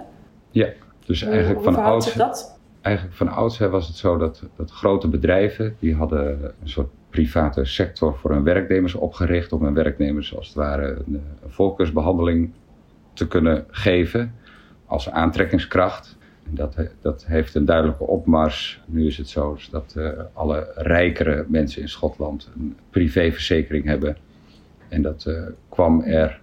Ja, 0.50 0.68
dus 1.06 1.20
hoe, 1.22 1.30
eigenlijk 1.30 1.64
hoe 1.64 1.72
van 1.72 1.84
oudsher. 1.84 2.18
dat? 2.18 2.58
Eigenlijk 2.80 3.16
van 3.16 3.28
oudsher 3.28 3.70
was 3.70 3.86
het 3.86 3.96
zo 3.96 4.16
dat, 4.16 4.42
dat 4.56 4.70
grote 4.70 5.08
bedrijven, 5.08 5.76
die 5.78 5.94
hadden 5.94 6.42
een 6.62 6.68
soort 6.68 6.88
private 7.10 7.64
sector 7.64 8.16
voor 8.16 8.30
hun 8.30 8.42
werknemers 8.42 8.94
opgericht. 8.94 9.52
Om 9.52 9.62
hun 9.62 9.74
werknemers 9.74 10.36
als 10.36 10.46
het 10.46 10.56
ware 10.56 11.02
een, 11.06 11.22
een 11.42 11.50
voorkeursbehandeling 11.50 12.52
te 13.12 13.28
kunnen 13.28 13.64
geven 13.68 14.34
als 14.86 15.10
aantrekkingskracht. 15.10 16.15
Dat, 16.50 16.76
dat 17.00 17.26
heeft 17.26 17.54
een 17.54 17.64
duidelijke 17.64 18.04
opmars. 18.04 18.82
Nu 18.86 19.06
is 19.06 19.16
het 19.16 19.28
zo 19.28 19.58
dat 19.70 19.94
uh, 19.96 20.10
alle 20.32 20.72
rijkere 20.74 21.44
mensen 21.48 21.82
in 21.82 21.88
Schotland 21.88 22.50
een 22.54 22.76
privéverzekering 22.90 23.84
hebben. 23.84 24.16
En 24.88 25.02
dat 25.02 25.24
uh, 25.28 25.42
kwam 25.68 26.00
er 26.00 26.40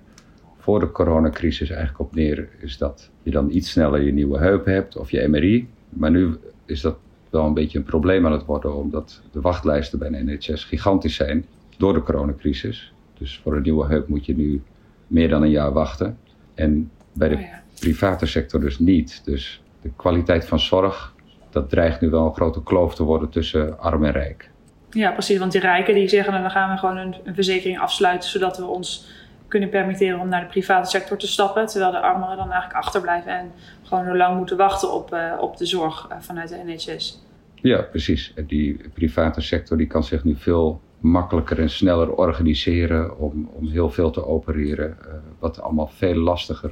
voor 0.58 0.80
de 0.80 0.92
coronacrisis 0.92 1.70
eigenlijk 1.70 2.00
op 2.00 2.16
neer, 2.16 2.50
is 2.60 2.78
dat 2.78 3.10
je 3.24 3.32
dan 3.32 3.50
iets 3.52 3.72
sneller 3.72 4.02
je 4.02 4.14
nieuwe 4.14 4.38
heup 4.38 4.66
hebt 4.66 4.98
of 4.98 5.12
je 5.12 5.28
MRI. 5.28 5.68
Maar 5.90 6.12
nu 6.12 6.38
is 6.66 6.82
dat 6.82 6.98
wel 7.30 7.46
een 7.46 7.54
beetje 7.54 7.78
een 7.78 7.84
probleem 7.84 8.26
aan 8.26 8.32
het 8.32 8.46
worden, 8.46 8.76
omdat 8.76 9.22
de 9.32 9.42
wachtlijsten 9.42 10.00
bij 10.00 10.10
de 10.10 10.24
NHS 10.24 10.64
gigantisch 10.64 11.16
zijn 11.16 11.46
door 11.78 11.94
de 11.94 12.04
coronacrisis. 12.04 12.94
Dus 13.18 13.40
voor 13.44 13.56
een 13.56 13.62
nieuwe 13.62 13.88
heup 13.88 14.08
moet 14.08 14.26
je 14.26 14.36
nu 14.36 14.62
meer 15.08 15.30
dan 15.30 15.42
een 15.42 15.50
jaar 15.50 15.74
wachten. 15.74 16.18
En 16.54 16.92
bij 17.14 17.30
de 17.30 17.36
oh 17.36 17.42
ja. 17.42 17.64
private 17.80 18.26
sector 18.26 18.60
dus 18.60 18.80
niet. 18.80 19.22
Dus 19.26 19.63
de 19.84 19.92
kwaliteit 19.96 20.46
van 20.46 20.60
zorg, 20.60 21.14
dat 21.50 21.70
dreigt 21.70 22.02
nu 22.02 22.10
wel 22.10 22.26
een 22.26 22.34
grote 22.34 22.64
kloof 22.64 22.96
te 22.96 23.04
worden 23.04 23.30
tussen 23.30 23.80
arm 23.80 24.06
en 24.06 24.12
rijk. 24.12 24.50
Ja, 24.90 25.12
precies. 25.12 25.40
Want 25.40 25.52
die 25.52 25.62
rijken 25.62 25.94
die 25.94 26.08
zeggen, 26.08 26.42
dan 26.42 26.52
gaan 26.52 26.72
we 26.72 26.78
gewoon 26.78 26.98
een, 26.98 27.16
een 27.24 27.36
verzekering 27.36 27.80
afsluiten, 27.80 28.30
zodat 28.30 28.58
we 28.58 28.66
ons 28.66 29.12
kunnen 29.48 29.70
permitteren 29.70 30.20
om 30.20 30.30
naar 30.30 30.42
de 30.42 30.48
private 30.48 30.90
sector 30.90 31.18
te 31.18 31.28
stappen. 31.28 31.66
Terwijl 31.66 31.92
de 31.92 32.02
armeren 32.02 32.38
dan 32.38 32.52
eigenlijk 32.52 32.86
achterblijven 32.86 33.32
en 33.32 33.52
gewoon 33.84 34.06
heel 34.06 34.16
lang 34.16 34.38
moeten 34.38 34.58
wachten 34.58 34.94
op, 34.94 35.14
uh, 35.14 35.34
op 35.40 35.58
de 35.58 35.66
zorg 35.66 36.08
uh, 36.12 36.18
vanuit 36.20 36.50
de 36.50 36.62
NHS. 36.66 37.24
Ja, 37.56 37.82
precies. 37.82 38.34
Die 38.48 38.82
private 38.94 39.42
sector 39.42 39.78
die 39.78 39.88
kan 39.88 40.04
zich 40.04 40.24
nu 40.24 40.36
veel 40.36 40.82
makkelijker 41.00 41.60
en 41.60 41.70
sneller 41.70 42.16
organiseren 42.16 43.18
om, 43.18 43.50
om 43.54 43.68
heel 43.68 43.90
veel 43.90 44.12
te 44.12 44.26
opereren. 44.26 44.98
Uh, 45.02 45.14
wat 45.40 45.62
allemaal 45.62 45.88
veel 45.88 46.16
lastiger 46.16 46.72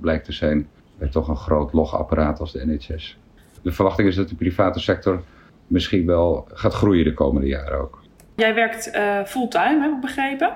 blijkt 0.00 0.24
te 0.24 0.32
zijn 0.32 0.68
bij 1.00 1.08
toch 1.08 1.28
een 1.28 1.36
groot 1.36 1.72
logapparaat 1.72 2.40
als 2.40 2.52
de 2.52 2.66
NHS. 2.66 3.18
De 3.62 3.72
verwachting 3.72 4.08
is 4.08 4.16
dat 4.16 4.28
de 4.28 4.34
private 4.34 4.80
sector 4.80 5.22
misschien 5.66 6.06
wel 6.06 6.48
gaat 6.52 6.74
groeien 6.74 7.04
de 7.04 7.14
komende 7.14 7.46
jaren 7.46 7.80
ook. 7.80 8.02
Jij 8.36 8.54
werkt 8.54 8.90
uh, 8.94 9.24
fulltime, 9.24 9.80
heb 9.80 9.92
ik 9.92 10.00
begrepen. 10.00 10.52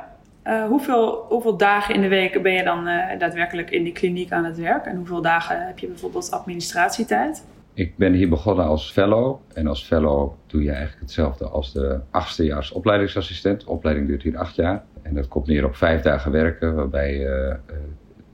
hoeveel, 0.69 1.25
hoeveel 1.29 1.57
dagen 1.57 1.95
in 1.95 2.01
de 2.01 2.09
week 2.09 2.43
ben 2.43 2.53
je 2.53 2.63
dan 2.63 2.85
daadwerkelijk 3.19 3.71
in 3.71 3.85
die 3.85 3.93
kliniek 3.93 4.33
aan 4.33 4.45
het 4.45 4.59
werk? 4.59 4.87
En 4.87 4.97
hoeveel 4.97 5.23
dagen 5.23 5.67
heb 5.67 5.79
je 5.79 5.87
bijvoorbeeld 5.87 6.31
administratietijd? 6.31 7.45
Ik 7.75 7.97
ben 7.97 8.13
hier 8.13 8.29
begonnen 8.29 8.65
als 8.65 8.93
fellow. 8.93 9.41
En 9.55 9.67
als 9.67 9.85
fellow 9.85 10.33
doe 10.47 10.63
je 10.63 10.71
eigenlijk 10.71 11.01
hetzelfde 11.01 11.45
als 11.49 11.73
de 11.73 12.01
achtstejaars 12.11 12.73
opleidingsassistent. 12.73 13.61
De 13.61 13.69
opleiding 13.69 14.07
duurt 14.07 14.23
hier 14.23 14.39
acht 14.39 14.55
jaar. 14.55 14.85
En 15.03 15.15
dat 15.15 15.29
komt 15.29 15.47
neer 15.47 15.65
op 15.65 15.77
vijf 15.77 16.03
dagen 16.03 16.33
werken, 16.33 16.75
waarbij 16.75 17.15
je 17.15 17.57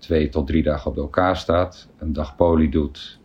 twee 0.01 0.29
tot 0.29 0.47
drie 0.47 0.63
dagen 0.63 0.91
op 0.91 0.97
elkaar 0.97 1.37
staat. 1.37 1.89
Een 1.99 2.13
dag 2.13 2.37
poli 2.37 2.71
doet 2.71 3.19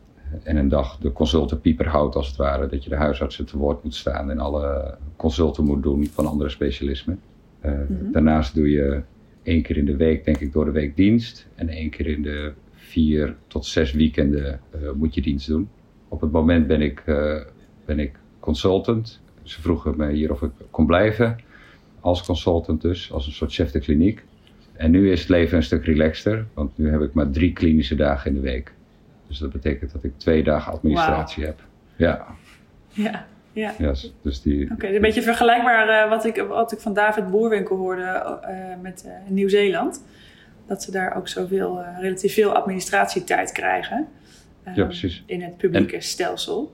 en 0.43 0.57
een 0.57 0.67
dag 0.67 0.97
de 0.97 1.11
consulten 1.11 1.61
pieper 1.61 1.87
houdt 1.87 2.15
als 2.15 2.27
het 2.27 2.35
ware. 2.35 2.67
Dat 2.67 2.83
je 2.83 2.89
de 2.89 2.95
huisartsen 2.95 3.45
te 3.45 3.57
woord 3.57 3.83
moet 3.83 3.95
staan 3.95 4.31
en 4.31 4.39
alle 4.39 4.97
consulten 5.15 5.63
moet 5.63 5.83
doen 5.83 6.05
van 6.05 6.25
andere 6.25 6.49
specialismen. 6.49 7.19
Uh, 7.65 7.71
mm 7.71 7.85
-hmm. 7.87 8.11
Daarnaast 8.11 8.55
doe 8.55 8.69
je 8.69 9.01
één 9.43 9.61
keer 9.61 9.77
in 9.77 9.85
de 9.85 9.95
week, 9.95 10.25
denk 10.25 10.37
ik, 10.37 10.53
door 10.53 10.65
de 10.65 10.71
week 10.71 10.95
dienst. 10.95 11.47
En 11.55 11.69
één 11.69 11.89
keer 11.89 12.07
in 12.07 12.21
de 12.21 12.53
vier 12.73 13.35
tot 13.47 13.65
zes 13.65 13.91
weekenden 13.91 14.59
uh, 14.75 14.91
moet 14.91 15.15
je 15.15 15.21
dienst 15.21 15.47
doen. 15.47 15.69
Op 16.07 16.21
het 16.21 16.31
moment 16.31 16.67
ben 16.67 16.81
ik, 16.81 17.03
uh, 17.05 17.41
ben 17.85 17.99
ik 17.99 18.19
consultant. 18.39 19.21
Ze 19.43 19.61
vroegen 19.61 19.97
me 19.97 20.11
hier 20.11 20.31
of 20.31 20.41
ik 20.41 20.51
kon 20.69 20.85
blijven. 20.85 21.35
Als 21.99 22.23
consultant 22.23 22.81
dus, 22.81 23.11
als 23.11 23.25
een 23.25 23.31
soort 23.31 23.53
chef 23.53 23.71
de 23.71 23.79
kliniek. 23.79 24.23
En 24.77 24.91
nu 24.91 25.11
is 25.11 25.19
het 25.19 25.29
leven 25.29 25.57
een 25.57 25.63
stuk 25.63 25.85
relaxter, 25.85 26.45
want 26.53 26.77
nu 26.77 26.91
heb 26.91 27.01
ik 27.01 27.13
maar 27.13 27.29
drie 27.29 27.53
klinische 27.53 27.95
dagen 27.95 28.29
in 28.29 28.35
de 28.35 28.41
week. 28.41 28.73
Dus 29.27 29.37
dat 29.37 29.51
betekent 29.51 29.91
dat 29.91 30.03
ik 30.03 30.11
twee 30.17 30.43
dagen 30.43 30.71
administratie 30.71 31.43
wow. 31.43 31.51
heb. 31.51 31.61
Ja. 31.95 32.25
Ja. 32.89 33.25
Ja. 33.51 33.73
ja 33.77 33.93
dus 34.21 34.41
die, 34.41 34.63
Oké, 34.63 34.73
okay, 34.73 34.95
een 34.95 35.01
beetje 35.01 35.21
vergelijkbaar 35.21 36.05
uh, 36.05 36.09
wat, 36.09 36.25
ik, 36.25 36.45
wat 36.47 36.71
ik 36.71 36.79
van 36.79 36.93
David 36.93 37.31
Boerwinkel 37.31 37.77
hoorde 37.77 38.39
uh, 38.43 38.81
met 38.81 39.03
uh, 39.05 39.11
Nieuw-Zeeland. 39.27 40.03
Dat 40.67 40.83
ze 40.83 40.91
daar 40.91 41.15
ook 41.15 41.27
zoveel, 41.27 41.83
relatief 41.99 42.33
veel 42.33 42.51
administratietijd 42.55 43.51
krijgen 43.51 44.07
ja, 44.73 44.83
precies. 44.83 45.23
in 45.25 45.41
het 45.41 45.57
publieke 45.57 45.95
en, 45.95 46.01
stelsel. 46.01 46.73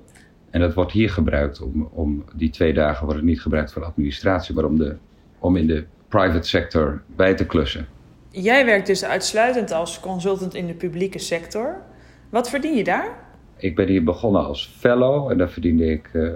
En 0.50 0.60
dat 0.60 0.74
wordt 0.74 0.92
hier 0.92 1.10
gebruikt 1.10 1.62
om, 1.62 1.90
om 1.94 2.24
die 2.36 2.50
twee 2.50 2.74
dagen 2.74 3.06
worden 3.06 3.26
niet 3.26 3.42
gebruikt 3.42 3.74
voor 3.74 3.84
administratie, 3.84 4.56
maar 4.56 4.66
om, 4.66 4.78
de, 4.78 4.96
om 5.40 5.56
in 5.56 5.68
de 5.68 5.86
private 6.12 6.48
sector 6.48 7.02
bij 7.16 7.34
te 7.34 7.46
klussen. 7.46 7.88
Jij 8.30 8.66
werkt 8.66 8.88
dus 8.88 9.06
uitsluitend 9.06 9.72
als 9.72 10.00
consultant 10.00 10.56
in 10.56 10.68
de 10.68 10.74
publieke 10.74 11.20
sector. 11.20 11.82
Wat 12.30 12.50
verdien 12.50 12.76
je 12.76 12.84
daar? 12.84 13.18
Ik 13.58 13.76
ben 13.76 13.88
hier 13.88 14.04
begonnen 14.04 14.46
als 14.46 14.76
fellow 14.78 15.32
en 15.32 15.38
daar 15.38 15.50
verdiende 15.50 15.92
ik 15.92 16.10
uh, 16.14 16.32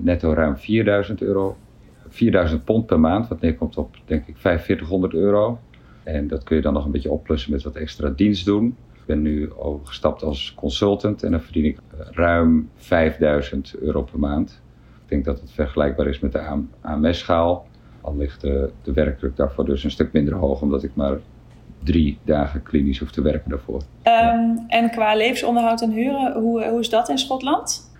netto 0.00 0.32
ruim 0.32 0.56
4000 0.56 1.22
euro. 1.22 1.56
4000 2.08 2.64
pond 2.64 2.86
per 2.86 3.00
maand, 3.00 3.28
wat 3.28 3.40
neerkomt 3.40 3.76
op 3.76 3.96
denk 4.04 4.26
ik 4.26 4.36
4500 4.36 5.14
euro. 5.14 5.58
En 6.04 6.28
dat 6.28 6.44
kun 6.44 6.56
je 6.56 6.62
dan 6.62 6.72
nog 6.72 6.84
een 6.84 6.90
beetje 6.90 7.10
oplussen 7.10 7.52
met 7.52 7.62
wat 7.62 7.76
extra 7.76 8.08
dienst 8.08 8.44
doen 8.44 8.76
ben 9.08 9.22
nu 9.22 9.52
overgestapt 9.52 10.22
als 10.22 10.54
consultant 10.54 11.22
en 11.22 11.30
dan 11.30 11.40
verdien 11.40 11.64
ik 11.64 11.78
eh, 11.78 12.06
ruim 12.10 12.70
5000 12.76 13.78
euro 13.78 14.02
per 14.02 14.18
maand. 14.18 14.62
Ik 15.02 15.08
denk 15.08 15.24
dat 15.24 15.40
het 15.40 15.52
vergelijkbaar 15.52 16.06
is 16.06 16.18
met 16.18 16.32
de 16.32 16.64
AMS-schaal. 16.80 17.66
Al 18.08 18.16
ligt 18.16 18.40
de, 18.40 18.70
de 18.82 18.92
werkdruk 18.92 19.36
daarvoor 19.36 19.64
dus 19.64 19.84
een 19.84 19.90
stuk 19.90 20.12
minder 20.12 20.34
hoog, 20.34 20.62
omdat 20.62 20.82
ik 20.82 20.90
maar 20.94 21.18
drie 21.82 22.18
dagen 22.24 22.62
klinisch 22.62 22.98
hoef 22.98 23.10
te 23.10 23.22
werken 23.22 23.50
daarvoor. 23.50 23.76
Um, 23.76 23.82
ja. 24.04 24.64
En 24.68 24.90
qua 24.90 25.14
levensonderhoud 25.14 25.82
en 25.82 25.90
huren, 25.90 26.32
hoe, 26.32 26.64
hoe 26.64 26.80
is 26.80 26.90
dat 26.90 27.08
in 27.08 27.18
Schotland? 27.18 27.90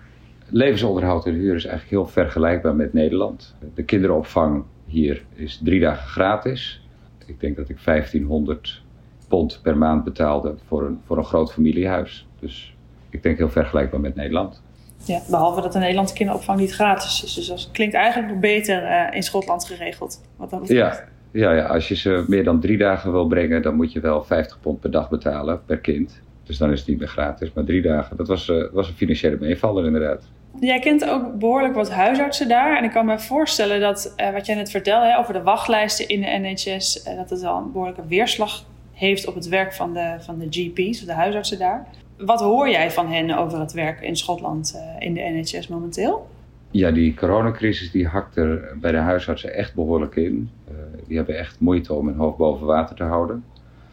Levensonderhoud 0.49 1.25
en 1.25 1.33
huur 1.33 1.55
is 1.55 1.65
eigenlijk 1.65 1.89
heel 1.89 2.07
vergelijkbaar 2.07 2.75
met 2.75 2.93
Nederland. 2.93 3.55
De 3.73 3.83
kinderopvang 3.83 4.63
hier 4.85 5.25
is 5.33 5.59
drie 5.63 5.79
dagen 5.79 6.07
gratis. 6.07 6.87
Ik 7.25 7.39
denk 7.39 7.55
dat 7.55 7.69
ik 7.69 7.77
1500 7.85 8.81
pond 9.27 9.59
per 9.63 9.77
maand 9.77 10.03
betaalde 10.03 10.55
voor 10.65 10.85
een, 10.85 10.99
voor 11.05 11.17
een 11.17 11.23
groot 11.23 11.53
familiehuis. 11.53 12.27
Dus 12.39 12.75
ik 13.09 13.23
denk 13.23 13.37
heel 13.37 13.49
vergelijkbaar 13.49 13.99
met 13.99 14.15
Nederland. 14.15 14.61
Ja, 15.05 15.19
behalve 15.29 15.61
dat 15.61 15.73
de 15.73 15.79
Nederlandse 15.79 16.13
kinderopvang 16.13 16.59
niet 16.59 16.73
gratis 16.73 17.23
is. 17.23 17.33
Dus 17.33 17.47
dat 17.47 17.69
klinkt 17.71 17.95
eigenlijk 17.95 18.31
nog 18.31 18.39
beter 18.39 18.83
uh, 18.83 19.15
in 19.15 19.23
Schotland 19.23 19.65
geregeld. 19.65 20.21
Wat 20.35 20.49
dat 20.49 20.67
ja, 20.67 21.03
ja, 21.31 21.53
ja, 21.53 21.65
als 21.65 21.87
je 21.87 21.95
ze 21.95 22.23
meer 22.27 22.43
dan 22.43 22.59
drie 22.59 22.77
dagen 22.77 23.11
wil 23.11 23.27
brengen, 23.27 23.61
dan 23.61 23.75
moet 23.75 23.91
je 23.91 23.99
wel 23.99 24.23
50 24.23 24.59
pond 24.59 24.79
per 24.79 24.91
dag 24.91 25.09
betalen 25.09 25.65
per 25.65 25.77
kind. 25.77 26.21
Dus 26.43 26.57
dan 26.57 26.71
is 26.71 26.79
het 26.79 26.87
niet 26.87 26.99
meer 26.99 27.07
gratis. 27.07 27.53
Maar 27.53 27.63
drie 27.63 27.81
dagen, 27.81 28.17
dat 28.17 28.27
was, 28.27 28.47
uh, 28.47 28.71
was 28.71 28.87
een 28.87 28.93
financiële 28.93 29.37
meevaller 29.39 29.85
inderdaad. 29.85 30.23
Jij 30.59 30.79
kent 30.79 31.09
ook 31.09 31.39
behoorlijk 31.39 31.75
wat 31.75 31.91
huisartsen 31.91 32.47
daar. 32.47 32.77
En 32.77 32.83
ik 32.83 32.91
kan 32.91 33.05
me 33.05 33.19
voorstellen 33.19 33.79
dat 33.79 34.13
uh, 34.17 34.31
wat 34.31 34.45
jij 34.45 34.55
net 34.55 34.71
vertelde 34.71 35.05
hè, 35.05 35.17
over 35.17 35.33
de 35.33 35.41
wachtlijsten 35.41 36.07
in 36.07 36.21
de 36.21 36.49
NHS, 36.49 37.03
dat 37.03 37.29
het 37.29 37.41
wel 37.41 37.57
een 37.57 37.71
behoorlijke 37.71 38.07
weerslag 38.07 38.65
heeft 38.93 39.27
op 39.27 39.35
het 39.35 39.47
werk 39.47 39.73
van 39.73 39.93
de, 39.93 40.15
van 40.19 40.39
de 40.39 40.47
GP's, 40.49 41.05
de 41.05 41.13
huisartsen 41.13 41.59
daar. 41.59 41.87
Wat 42.25 42.39
hoor 42.39 42.69
jij 42.69 42.91
van 42.91 43.07
hen 43.07 43.37
over 43.37 43.59
het 43.59 43.71
werk 43.71 44.01
in 44.01 44.15
Schotland 44.15 44.73
uh, 44.75 45.07
in 45.07 45.13
de 45.13 45.21
NHS 45.21 45.67
momenteel? 45.67 46.29
Ja, 46.71 46.91
die 46.91 47.13
coronacrisis 47.13 47.91
die 47.91 48.07
hakt 48.07 48.35
er 48.35 48.77
bij 48.81 48.91
de 48.91 48.97
huisartsen 48.97 49.53
echt 49.53 49.73
behoorlijk 49.73 50.15
in. 50.15 50.49
Uh, 50.71 50.75
die 51.07 51.17
hebben 51.17 51.37
echt 51.37 51.59
moeite 51.59 51.93
om 51.93 52.07
hun 52.07 52.15
hoofd 52.15 52.37
boven 52.37 52.67
water 52.67 52.95
te 52.95 53.03
houden. 53.03 53.43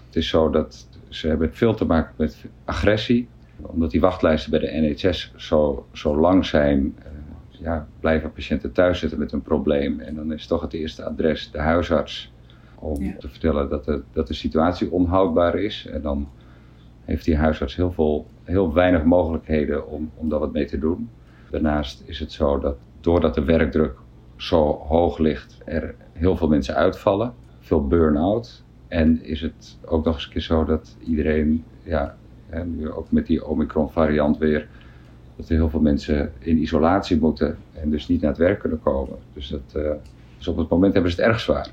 Het 0.07 0.17
is 0.17 0.29
zo 0.29 0.51
dat 0.51 0.87
ze 1.09 1.29
hebben 1.29 1.55
veel 1.55 1.75
te 1.75 1.85
maken 1.85 2.15
met 2.17 2.45
agressie. 2.65 3.29
Omdat 3.61 3.91
die 3.91 4.01
wachtlijsten 4.01 4.51
bij 4.51 4.61
de 4.61 4.71
NHS 4.73 5.33
zo, 5.37 5.87
zo 5.93 6.17
lang 6.17 6.47
zijn, 6.47 6.97
uh, 6.99 7.05
ja, 7.51 7.87
blijven 8.01 8.33
patiënten 8.33 8.73
thuis 8.73 8.99
zitten 8.99 9.19
met 9.19 9.33
een 9.33 9.43
probleem. 9.43 10.01
En 10.01 10.15
dan 10.15 10.33
is 10.33 10.47
toch 10.47 10.61
het 10.61 10.73
eerste 10.73 11.05
adres 11.05 11.51
de 11.51 11.59
huisarts 11.59 12.33
om 12.75 13.03
ja. 13.03 13.15
te 13.19 13.29
vertellen 13.29 13.69
dat 13.69 13.85
de, 13.85 14.03
dat 14.13 14.27
de 14.27 14.35
situatie 14.35 14.91
onhoudbaar 14.91 15.59
is. 15.59 15.87
En 15.93 16.03
dan 16.03 16.29
heeft 17.07 17.25
die 17.25 17.37
huisarts 17.37 17.77
heel, 17.77 17.93
veel, 17.93 18.27
heel 18.45 18.75
weinig 18.75 19.05
mogelijkheden 19.05 19.89
om, 19.89 20.11
om 20.15 20.29
daar 20.29 20.39
wat 20.39 20.53
mee 20.53 20.65
te 20.65 20.79
doen. 20.79 21.09
Daarnaast 21.51 22.03
is 22.07 22.19
het 22.19 22.33
zo 22.33 22.59
dat 22.59 22.77
doordat 23.01 23.35
de 23.35 23.45
werkdruk 23.45 23.95
zo 24.37 24.85
hoog 24.89 25.19
ligt, 25.19 25.59
er 25.65 25.95
heel 26.13 26.37
veel 26.37 26.49
mensen 26.49 26.75
uitvallen. 26.75 27.35
Veel 27.61 27.87
burn-out. 27.87 28.65
En 28.89 29.25
is 29.25 29.41
het 29.41 29.79
ook 29.85 30.05
nog 30.05 30.15
eens 30.15 30.25
een 30.25 30.31
keer 30.31 30.43
zo 30.43 30.65
dat 30.65 30.97
iedereen, 31.05 31.65
ja, 31.83 32.17
nu 32.65 32.91
ook 32.91 33.11
met 33.11 33.27
die 33.27 33.47
Omicron 33.47 33.91
variant 33.91 34.39
weer, 34.39 34.69
dat 35.37 35.49
er 35.49 35.55
heel 35.55 35.71
veel 35.71 35.81
mensen 35.81 36.33
in 36.39 36.59
isolatie 36.59 37.19
moeten 37.19 37.57
en 37.73 37.91
dus 37.91 38.09
niet 38.09 38.21
naar 38.21 38.31
het 38.31 38.39
werk 38.39 38.59
kunnen 38.59 38.83
komen. 38.83 39.17
Dus, 39.33 39.49
dat, 39.49 39.83
uh, 39.85 39.91
dus 40.39 40.49
op 40.49 40.57
het 40.57 40.69
moment 40.69 40.95
hebben 40.95 41.13
ze 41.13 41.21
het 41.21 41.31
erg 41.31 41.41
zwaar 41.41 41.71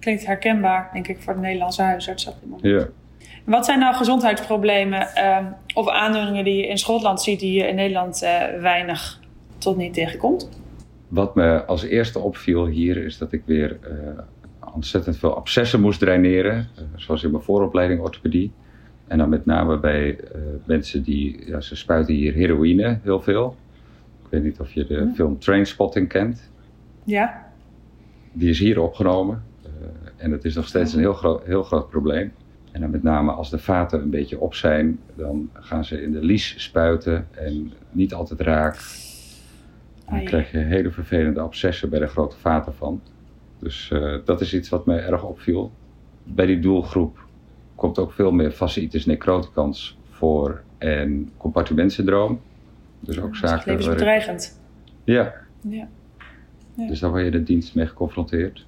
klinkt 0.00 0.26
herkenbaar, 0.26 0.90
denk 0.92 1.08
ik, 1.08 1.20
voor 1.20 1.34
de 1.34 1.40
Nederlandse 1.40 1.82
huisarts 1.82 2.26
op 2.26 2.34
dit 2.40 2.50
moment. 2.50 2.62
Ja. 2.66 2.88
Wat 3.44 3.64
zijn 3.64 3.78
nou 3.78 3.94
gezondheidsproblemen 3.94 5.08
uh, 5.16 5.38
of 5.74 5.88
aandoeningen 5.88 6.44
die 6.44 6.56
je 6.56 6.66
in 6.66 6.78
Schotland 6.78 7.22
ziet, 7.22 7.40
die 7.40 7.52
je 7.52 7.68
in 7.68 7.74
Nederland 7.74 8.22
uh, 8.22 8.60
weinig 8.60 9.20
tot 9.58 9.76
niet 9.76 9.94
tegenkomt? 9.94 10.48
Wat 11.08 11.34
me 11.34 11.64
als 11.64 11.82
eerste 11.82 12.18
opviel 12.18 12.66
hier 12.66 12.96
is 12.96 13.18
dat 13.18 13.32
ik 13.32 13.42
weer 13.46 13.78
uh, 13.82 14.18
ontzettend 14.74 15.16
veel 15.16 15.36
abscessen 15.36 15.80
moest 15.80 16.00
draineren, 16.00 16.68
zoals 16.96 17.22
in 17.22 17.30
mijn 17.30 17.42
vooropleiding 17.42 18.00
orthopedie. 18.00 18.52
En 19.06 19.18
dan 19.18 19.28
met 19.28 19.46
name 19.46 19.78
bij 19.78 20.18
mensen 20.64 21.02
die, 21.02 21.46
ja, 21.46 21.60
ze 21.60 21.76
spuiten 21.76 22.14
hier 22.14 22.32
heroïne 22.32 22.98
heel 23.02 23.20
veel. 23.20 23.56
Ik 24.24 24.30
weet 24.30 24.42
niet 24.42 24.60
of 24.60 24.72
je 24.72 24.86
de 24.86 24.98
hm. 24.98 25.12
film 25.12 25.38
Trainspotting 25.38 26.08
kent. 26.08 26.50
Ja. 27.04 27.46
Die 28.32 28.50
is 28.50 28.58
hier 28.58 28.80
opgenomen. 28.80 29.42
En 30.16 30.30
het 30.30 30.44
is 30.44 30.54
nog 30.54 30.66
steeds 30.66 30.92
een 30.92 31.00
heel, 31.00 31.12
groot, 31.12 31.44
heel 31.44 31.62
groot 31.62 31.88
probleem. 31.88 32.32
En 32.72 32.80
dan 32.80 32.90
met 32.90 33.02
name 33.02 33.32
als 33.32 33.50
de 33.50 33.58
vaten 33.58 34.02
een 34.02 34.10
beetje 34.10 34.40
op 34.40 34.54
zijn, 34.54 34.98
dan 35.16 35.50
gaan 35.52 35.84
ze 35.84 36.02
in 36.02 36.12
de 36.12 36.24
lies 36.24 36.54
spuiten 36.62 37.28
en 37.30 37.72
niet 37.90 38.14
altijd 38.14 38.40
raak. 38.40 38.76
Dan 40.08 40.24
krijg 40.24 40.50
je 40.50 40.58
hele 40.58 40.90
vervelende 40.90 41.40
abscessen 41.40 41.90
bij 41.90 41.98
de 41.98 42.06
grote 42.06 42.36
vaten 42.36 42.74
van. 42.74 43.02
Dus 43.58 43.90
uh, 43.92 44.18
dat 44.24 44.40
is 44.40 44.54
iets 44.54 44.68
wat 44.68 44.86
mij 44.86 45.06
erg 45.06 45.24
opviel. 45.24 45.72
Bij 46.24 46.46
die 46.46 46.60
doelgroep 46.60 47.18
komt 47.74 47.98
ook 47.98 48.12
veel 48.12 48.32
meer 48.32 48.50
fasciitis 48.50 49.06
necroticans 49.06 49.98
voor 50.10 50.62
en 50.78 51.30
compartimentsyndroom. 51.36 52.40
Dus 53.00 53.20
ook 53.20 53.36
zaken. 53.36 53.56
Dat 53.56 53.58
is 53.58 53.66
levensbedreigend. 53.66 54.60
Ja. 55.04 55.34
ja. 55.60 55.88
ja. 56.74 56.86
Dus 56.88 57.00
daar 57.00 57.10
word 57.10 57.24
je 57.24 57.30
de 57.30 57.42
dienst 57.42 57.74
mee 57.74 57.86
geconfronteerd. 57.86 58.66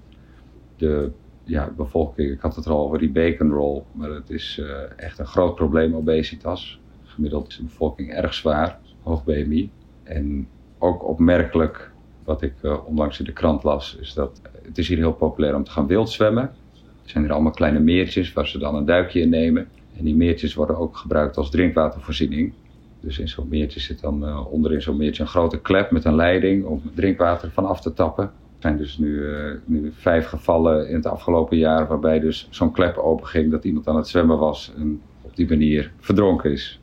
De 0.76 1.10
ja, 1.44 1.72
bevolking, 1.76 2.30
ik 2.30 2.40
had 2.40 2.56
het 2.56 2.66
al 2.66 2.84
over 2.84 2.98
die 2.98 3.10
bacon 3.10 3.50
roll, 3.50 3.82
maar 3.92 4.10
het 4.10 4.30
is 4.30 4.58
uh, 4.60 4.66
echt 4.96 5.18
een 5.18 5.26
groot 5.26 5.54
probleem, 5.54 5.94
obesitas. 5.94 6.80
Gemiddeld 7.04 7.48
is 7.48 7.56
de 7.56 7.62
bevolking 7.62 8.12
erg 8.12 8.34
zwaar, 8.34 8.78
hoog 9.02 9.24
BMI. 9.24 9.70
En 10.02 10.48
ook 10.78 11.08
opmerkelijk 11.08 11.90
wat 12.24 12.42
ik 12.42 12.54
uh, 12.62 12.86
onlangs 12.86 13.18
in 13.18 13.24
de 13.24 13.32
krant 13.32 13.62
las, 13.62 13.96
is 14.00 14.14
dat 14.14 14.40
het 14.62 14.78
is 14.78 14.88
hier 14.88 14.96
heel 14.96 15.12
populair 15.12 15.54
om 15.54 15.64
te 15.64 15.70
gaan 15.70 15.86
wildzwemmen. 15.86 16.42
Er 16.42 17.10
zijn 17.10 17.24
hier 17.24 17.32
allemaal 17.32 17.52
kleine 17.52 17.80
meertjes 17.80 18.32
waar 18.32 18.46
ze 18.46 18.58
dan 18.58 18.74
een 18.74 18.84
duikje 18.84 19.20
in 19.20 19.28
nemen. 19.28 19.68
En 19.96 20.04
die 20.04 20.16
meertjes 20.16 20.54
worden 20.54 20.76
ook 20.78 20.96
gebruikt 20.96 21.36
als 21.36 21.50
drinkwatervoorziening. 21.50 22.52
Dus 23.00 23.18
in 23.18 23.28
zo'n 23.28 23.48
meertje 23.48 23.80
zit 23.80 24.00
dan 24.00 24.28
uh, 24.28 24.52
onderin 24.52 24.82
zo'n 24.82 24.96
meertje 24.96 25.22
een 25.22 25.28
grote 25.28 25.60
klep 25.60 25.90
met 25.90 26.04
een 26.04 26.14
leiding 26.14 26.64
om 26.64 26.82
drinkwater 26.94 27.50
van 27.50 27.66
af 27.66 27.80
te 27.80 27.92
tappen. 27.92 28.32
Er 28.62 28.68
zijn 28.68 28.80
dus 28.80 28.98
nu, 28.98 29.08
uh, 29.08 29.54
nu 29.64 29.92
vijf 29.96 30.26
gevallen 30.26 30.88
in 30.88 30.94
het 30.94 31.06
afgelopen 31.06 31.56
jaar 31.56 31.86
waarbij 31.86 32.20
dus 32.20 32.46
zo'n 32.50 32.72
klep 32.72 32.96
openging 32.96 33.50
dat 33.50 33.64
iemand 33.64 33.88
aan 33.88 33.96
het 33.96 34.08
zwemmen 34.08 34.38
was 34.38 34.72
en 34.76 35.00
op 35.22 35.36
die 35.36 35.48
manier 35.48 35.92
verdronken 36.00 36.52
is. 36.52 36.80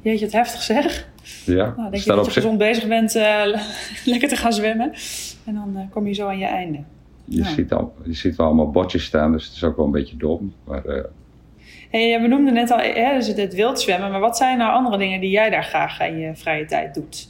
Jeetje, 0.00 0.24
het 0.24 0.34
heftig 0.34 0.62
zeg. 0.62 1.08
Ja, 1.44 1.74
nou, 1.76 1.90
denk 1.90 2.02
je 2.02 2.12
dat 2.12 2.24
je 2.24 2.30
gezond 2.30 2.58
bezig 2.58 2.88
bent 2.88 3.14
uh, 3.14 3.44
lekker 4.12 4.28
te 4.28 4.36
gaan 4.36 4.52
zwemmen. 4.52 4.92
En 5.44 5.54
dan 5.54 5.88
kom 5.90 6.06
je 6.06 6.12
zo 6.12 6.26
aan 6.26 6.38
je 6.38 6.44
einde. 6.44 6.78
Je, 7.24 7.38
ja. 7.38 7.44
ziet 7.44 7.72
al, 7.72 7.94
je 8.04 8.14
ziet 8.14 8.36
wel 8.36 8.46
allemaal 8.46 8.70
botjes 8.70 9.04
staan, 9.04 9.32
dus 9.32 9.44
het 9.44 9.54
is 9.54 9.64
ook 9.64 9.76
wel 9.76 9.86
een 9.86 9.92
beetje 9.92 10.16
dom. 10.16 10.52
Maar 10.64 10.82
Hey, 11.90 12.20
we 12.20 12.26
noemden 12.28 12.54
net 12.54 12.70
al 12.70 12.78
hè, 12.78 13.14
dus 13.14 13.26
het 13.26 13.54
wild 13.54 13.80
zwemmen, 13.80 14.10
maar 14.10 14.20
wat 14.20 14.36
zijn 14.36 14.58
nou 14.58 14.72
andere 14.72 14.98
dingen 14.98 15.20
die 15.20 15.30
jij 15.30 15.50
daar 15.50 15.64
graag 15.64 16.00
in 16.00 16.18
je 16.18 16.34
vrije 16.34 16.64
tijd 16.64 16.94
doet? 16.94 17.28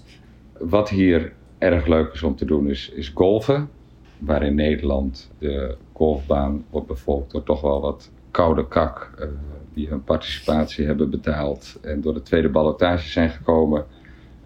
Wat 0.58 0.88
hier 0.88 1.32
erg 1.58 1.86
leuk 1.86 2.12
is 2.12 2.22
om 2.22 2.36
te 2.36 2.44
doen 2.44 2.70
is, 2.70 2.90
is 2.90 3.08
golfen. 3.14 3.70
Waar 4.18 4.42
in 4.42 4.54
Nederland 4.54 5.30
de 5.38 5.76
golfbaan 5.92 6.64
wordt 6.70 6.86
bevolkt 6.86 7.32
door 7.32 7.42
toch 7.42 7.60
wel 7.60 7.80
wat 7.80 8.10
koude 8.30 8.68
kak 8.68 9.10
uh, 9.18 9.26
die 9.74 9.88
hun 9.88 10.04
participatie 10.04 10.86
hebben 10.86 11.10
betaald 11.10 11.78
en 11.82 12.00
door 12.00 12.14
de 12.14 12.22
tweede 12.22 12.48
ballotage 12.48 13.08
zijn 13.08 13.30
gekomen. 13.30 13.84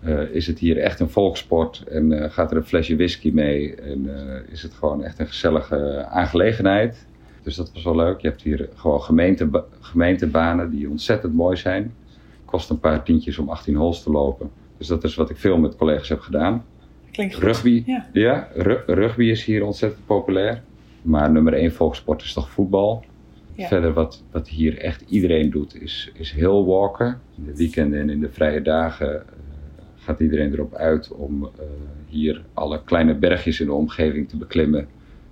Uh, 0.05 0.21
is 0.35 0.47
het 0.47 0.59
hier 0.59 0.79
echt 0.79 1.01
een 1.01 1.11
volkssport 1.11 1.85
en 1.89 2.11
uh, 2.11 2.31
gaat 2.31 2.51
er 2.51 2.57
een 2.57 2.65
flesje 2.65 2.97
whisky 2.97 3.31
mee 3.31 3.75
en 3.75 4.11
is 4.51 4.63
het 4.63 4.73
gewoon 4.73 5.05
echt 5.05 5.19
een 5.19 5.27
gezellige 5.27 6.05
aangelegenheid. 6.05 7.07
Dus 7.43 7.57
dat 7.57 7.73
was 7.73 7.85
wel 7.85 7.97
leuk. 7.97 8.21
Je 8.21 8.29
hebt 8.29 8.43
hier 8.43 8.69
gewoon 8.75 9.03
gemeente, 9.03 9.65
gemeentebanen 9.81 10.71
die 10.71 10.91
ontzettend 10.91 11.35
mooi 11.35 11.57
zijn. 11.57 11.95
Kost 12.45 12.71
een 12.71 12.81
paar 12.81 13.03
tientjes 13.03 13.39
om 13.39 13.49
18 13.49 13.75
holes 13.75 14.03
te 14.03 14.11
lopen. 14.11 14.51
Dus 14.79 14.87
dat 14.87 15.05
is 15.05 15.15
wat 15.15 15.31
ik 15.31 15.37
veel 15.37 15.59
met 15.59 15.77
collega's 15.77 16.09
heb 16.09 16.21
gedaan. 16.21 16.65
Klinkt 17.13 17.35
goed. 17.35 17.43
Rugby, 17.43 17.83
ja. 17.87 18.07
ja 18.13 18.49
rugby 18.87 19.25
is 19.25 19.45
hier 19.45 19.65
ontzettend 19.65 20.07
populair. 20.07 20.63
Maar 21.03 21.31
nummer 21.31 21.53
één 21.53 21.73
volkssport 21.73 22.23
is 22.23 22.33
toch 22.33 22.51
voetbal. 22.51 23.05
Ja. 23.55 23.69
Verder 23.69 23.93
wat, 23.93 24.23
wat 24.31 24.49
hier 24.49 24.79
echt 24.79 25.05
iedereen 25.09 25.51
doet 25.51 25.83
is, 25.83 26.11
is 26.15 26.33
heel 26.33 26.67
walken. 26.67 27.21
In 27.37 27.45
de 27.45 27.57
weekenden 27.57 28.01
en 28.01 28.11
in 28.11 28.21
de 28.21 28.31
vrije 28.31 28.63
dagen 28.63 29.15
uh, 29.15 29.21
gaat 29.97 30.21
iedereen 30.21 30.53
erop 30.53 30.75
uit 30.75 31.13
om 31.13 31.43
uh, 31.43 31.51
hier 32.09 32.43
alle 32.55 32.83
kleine 32.85 33.15
bergjes 33.15 33.61
in 33.61 33.67
de 33.67 33.73
omgeving 33.73 34.29
te 34.29 34.37
beklimmen 34.37 34.89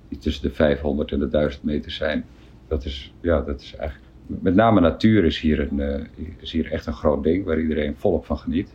die 0.08 0.18
tussen 0.18 0.42
de 0.42 0.54
500 0.54 1.12
en 1.12 1.18
de 1.18 1.28
1000 1.28 1.62
meter 1.62 1.90
zijn. 1.90 2.24
Dat 2.68 2.84
is, 2.84 3.12
ja, 3.20 3.40
dat 3.40 3.60
is 3.60 3.74
eigenlijk. 3.76 4.08
Met 4.26 4.54
name 4.54 4.80
natuur 4.80 5.24
is 5.24 5.40
hier, 5.40 5.60
een, 5.60 5.78
uh, 5.78 6.26
is 6.38 6.52
hier 6.52 6.72
echt 6.72 6.86
een 6.86 6.92
groot 6.92 7.22
ding 7.22 7.44
waar 7.44 7.60
iedereen 7.60 7.94
volop 7.96 8.24
van 8.24 8.38
geniet. 8.38 8.72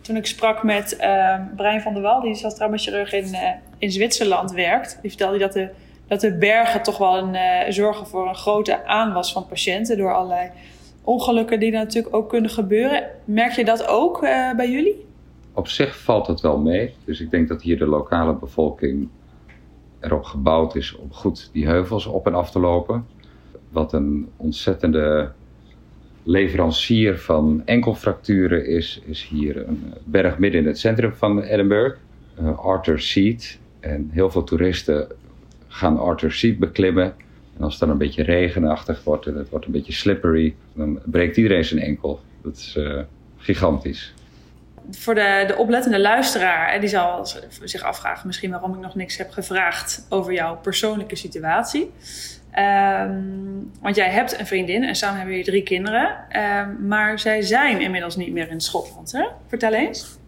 Toen 0.00 0.16
ik 0.16 0.26
sprak 0.26 0.62
met 0.62 0.96
uh, 1.00 1.34
Brian 1.56 1.80
van 1.80 1.92
der 1.92 2.02
Wal, 2.02 2.20
die 2.20 2.44
als 2.44 2.54
traumachirurg 2.54 3.12
in, 3.12 3.24
uh, 3.24 3.40
in 3.78 3.90
Zwitserland 3.90 4.52
werkt, 4.52 4.98
die 5.00 5.10
vertelde 5.10 5.38
dat 5.38 5.52
de, 5.52 5.68
dat 6.06 6.20
de 6.20 6.34
bergen 6.34 6.82
toch 6.82 6.98
wel 6.98 7.18
een, 7.18 7.34
uh, 7.34 7.72
zorgen 7.72 8.06
voor 8.06 8.28
een 8.28 8.34
grote 8.36 8.86
aanwas 8.86 9.32
van 9.32 9.46
patiënten 9.46 9.96
door 9.96 10.14
allerlei 10.14 10.50
ongelukken 11.02 11.60
die 11.60 11.70
natuurlijk 11.70 12.14
ook 12.14 12.28
kunnen 12.28 12.50
gebeuren. 12.50 13.06
Merk 13.24 13.52
je 13.52 13.64
dat 13.64 13.86
ook 13.86 14.20
bij 14.56 14.70
jullie? 14.70 15.06
Op 15.52 15.68
zich 15.68 15.98
valt 15.98 16.26
het 16.26 16.40
wel 16.40 16.58
mee. 16.58 16.94
Dus 17.04 17.20
ik 17.20 17.30
denk 17.30 17.48
dat 17.48 17.62
hier 17.62 17.78
de 17.78 17.86
lokale 17.86 18.34
bevolking 18.34 19.08
erop 20.00 20.24
gebouwd 20.24 20.74
is 20.74 20.96
om 20.96 21.12
goed 21.12 21.50
die 21.52 21.66
heuvels 21.66 22.06
op 22.06 22.26
en 22.26 22.34
af 22.34 22.50
te 22.50 22.60
lopen. 22.60 23.06
Wat 23.68 23.92
een 23.92 24.28
ontzettende 24.36 25.32
leverancier 26.28 27.18
van 27.18 27.62
enkelfracturen 27.64 28.66
is, 28.66 29.00
is 29.04 29.28
hier 29.28 29.68
een 29.68 29.94
berg 30.04 30.38
midden 30.38 30.60
in 30.60 30.66
het 30.66 30.78
centrum 30.78 31.12
van 31.14 31.42
Edinburgh, 31.42 31.96
uh, 32.40 32.58
Arthur 32.58 33.00
Seat. 33.00 33.58
En 33.80 34.10
heel 34.12 34.30
veel 34.30 34.44
toeristen 34.44 35.08
gaan 35.68 35.98
Arthur 35.98 36.32
Seat 36.32 36.58
beklimmen. 36.58 37.14
En 37.56 37.64
als 37.64 37.72
het 37.72 37.80
dan 37.80 37.90
een 37.90 37.98
beetje 37.98 38.22
regenachtig 38.22 39.04
wordt 39.04 39.26
en 39.26 39.34
het 39.34 39.48
wordt 39.48 39.66
een 39.66 39.72
beetje 39.72 39.92
slippery, 39.92 40.54
dan 40.72 41.00
breekt 41.04 41.36
iedereen 41.36 41.64
zijn 41.64 41.80
enkel. 41.80 42.20
Dat 42.42 42.56
is 42.56 42.74
uh, 42.78 43.00
gigantisch 43.36 44.12
voor 44.90 45.14
de, 45.14 45.44
de 45.46 45.56
oplettende 45.56 46.00
luisteraar, 46.00 46.80
die 46.80 46.88
zal 46.88 47.26
zich 47.64 47.82
afvragen 47.82 48.26
misschien 48.26 48.50
waarom 48.50 48.74
ik 48.74 48.80
nog 48.80 48.94
niks 48.94 49.16
heb 49.16 49.30
gevraagd 49.30 50.06
over 50.08 50.32
jouw 50.32 50.56
persoonlijke 50.56 51.16
situatie. 51.16 51.90
Um, 52.58 53.70
want 53.82 53.96
jij 53.96 54.10
hebt 54.10 54.38
een 54.38 54.46
vriendin 54.46 54.84
en 54.84 54.94
samen 54.94 55.16
hebben 55.16 55.34
jullie 55.34 55.50
drie 55.50 55.62
kinderen. 55.62 56.16
Um, 56.36 56.86
maar 56.86 57.18
zij 57.18 57.42
zijn 57.42 57.80
inmiddels 57.80 58.16
niet 58.16 58.32
meer 58.32 58.50
in 58.50 58.60
Schotland. 58.60 59.12
Hè? 59.12 59.26
Vertel 59.46 59.72
eens. 59.72 60.18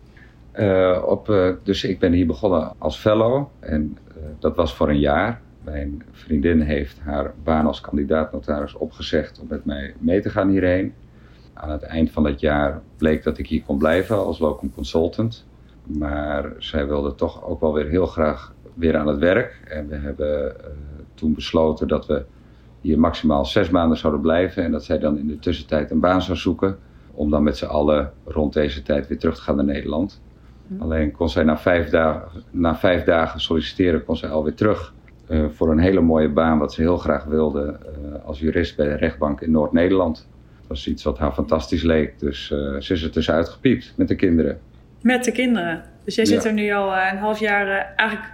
Uh, 0.59 1.02
op, 1.06 1.28
uh, 1.28 1.52
dus 1.62 1.85
ik 1.85 1.98
ben 1.98 2.12
hier 2.12 2.26
begonnen 2.26 2.72
als 2.78 2.98
fellow 2.98 3.46
en 3.61 3.98
uh, 4.09 4.22
dat 4.38 4.56
was 4.56 4.74
voor 4.74 4.88
een 4.88 4.98
jaar. 4.98 5.40
Mijn 5.64 6.02
vriendin 6.12 6.61
heeft 6.61 6.98
haar 7.04 7.33
baan 7.42 7.66
als 7.66 7.80
kandidaat-notaris 7.80 8.74
opgezegd 8.74 9.40
om 9.40 9.46
met 9.48 9.64
mij 9.64 9.94
mee 9.98 10.20
te 10.20 10.30
gaan 10.30 10.48
hierheen 10.48 10.94
aan 11.54 11.70
het 11.70 11.83
eind 11.83 12.11
van 12.11 12.24
het 12.24 12.40
jaar 12.40 12.80
bleek 12.96 13.22
dat 13.22 13.38
ik 13.38 13.46
hier 13.46 13.62
kon 13.62 13.78
blijven 13.78 14.16
als 14.16 14.38
locum 14.38 14.74
consultant. 14.74 15.46
Maar 15.83 16.52
zij 16.59 16.87
wilde 16.87 17.14
toch 17.14 17.44
ook 17.44 17.61
wel 17.61 17.72
weer 17.72 17.88
heel 17.88 18.06
graag 18.06 18.54
weer 18.74 18.96
aan 18.96 19.06
het 19.06 19.18
werk. 19.18 19.61
En 19.68 19.88
we 19.88 19.96
hebben 19.96 20.42
uh, 20.44 20.66
toen 21.14 21.35
besloten 21.35 21.88
dat 21.88 22.06
we 22.06 22.24
hier 22.80 22.98
maximaal 22.98 23.44
zes 23.44 23.70
maanden 23.70 23.98
zouden 23.98 24.20
blijven. 24.20 24.64
En 24.64 24.72
dat 24.72 24.85
zij 24.85 24.98
dan 24.98 25.18
in 25.18 25.26
de 25.26 25.38
tussentijd 25.38 25.90
een 25.90 26.00
baan 26.00 26.22
zou 26.22 26.38
zoeken. 26.38 26.78
Om 27.12 27.30
dan 27.30 27.42
met 27.42 27.56
z'n 27.56 27.64
allen 27.64 28.12
rond 28.24 28.52
deze 28.52 28.83
tijd 28.83 29.06
weer 29.06 29.18
terug 29.18 29.35
te 29.35 29.42
gaan 29.42 29.56
naar 29.56 29.64
Nederland. 29.64 30.22
Hm. 30.66 30.83
Alleen 30.83 31.12
kon 31.12 31.28
zij 31.28 31.42
na 31.42 31.59
vijf, 31.59 31.88
dagen, 31.88 32.42
na 32.50 32.76
vijf 32.76 33.04
dagen 33.04 33.40
solliciteren, 33.40 34.04
kon 34.04 34.16
zij 34.16 34.28
alweer 34.28 34.54
terug. 34.54 34.94
Uh, 35.28 35.44
voor 35.48 35.70
een 35.70 35.78
hele 35.78 36.00
mooie 36.00 36.28
baan, 36.28 36.59
wat 36.59 36.72
ze 36.72 36.80
heel 36.80 36.96
graag 36.96 37.24
wilde 37.24 37.78
uh, 38.04 38.24
als 38.24 38.40
jurist 38.40 38.76
bij 38.76 38.87
de 38.87 38.94
rechtbank 38.94 39.40
in 39.40 39.50
Noord-Nederland 39.50 40.28
was 40.70 40.87
iets 40.87 41.02
wat 41.02 41.18
haar 41.18 41.33
fantastisch 41.33 41.83
leek. 41.83 42.18
Dus 42.18 42.50
uh, 42.50 42.80
ze 42.80 42.92
is 42.92 43.02
er 43.02 43.11
tussenuit 43.11 43.48
gepiept 43.48 43.92
met 43.96 44.09
de 44.09 44.14
kinderen. 44.14 44.61
Met 45.02 45.24
de 45.24 45.33
kinderen? 45.33 45.85
Dus 46.04 46.14
jij 46.14 46.24
zit 46.24 46.44
er 46.44 46.52
nu 46.52 46.72
al 46.72 46.96
een 46.96 47.18
half 47.18 47.38
jaar 47.38 47.94
eigenlijk 47.96 48.28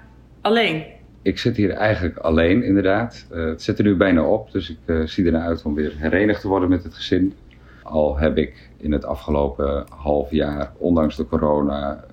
alleen? 0.46 0.84
Ik 1.22 1.38
zit 1.38 1.56
hier 1.56 1.70
eigenlijk 1.70 2.18
alleen, 2.18 2.62
inderdaad. 2.62 3.26
het 3.30 3.62
zit 3.62 3.78
er 3.78 3.84
nu 3.84 3.96
bijna 3.96 4.22
op, 4.22 4.52
dus 4.52 4.70
ik 4.70 5.08
zie 5.08 5.26
ernaar 5.26 5.46
uit 5.46 5.62
om 5.62 5.74
weer 5.74 5.94
herenigd 5.96 6.40
te 6.40 6.48
worden 6.48 6.68
met 6.68 6.84
het 6.84 6.94
gezin. 6.94 7.34
Al 7.82 8.18
heb 8.18 8.36
ik 8.38 8.70
in 8.76 8.92
het 8.92 9.04
afgelopen 9.04 9.86
half 9.88 10.30
jaar, 10.30 10.72
ondanks 10.78 11.16
de 11.16 11.26
corona 11.26 12.04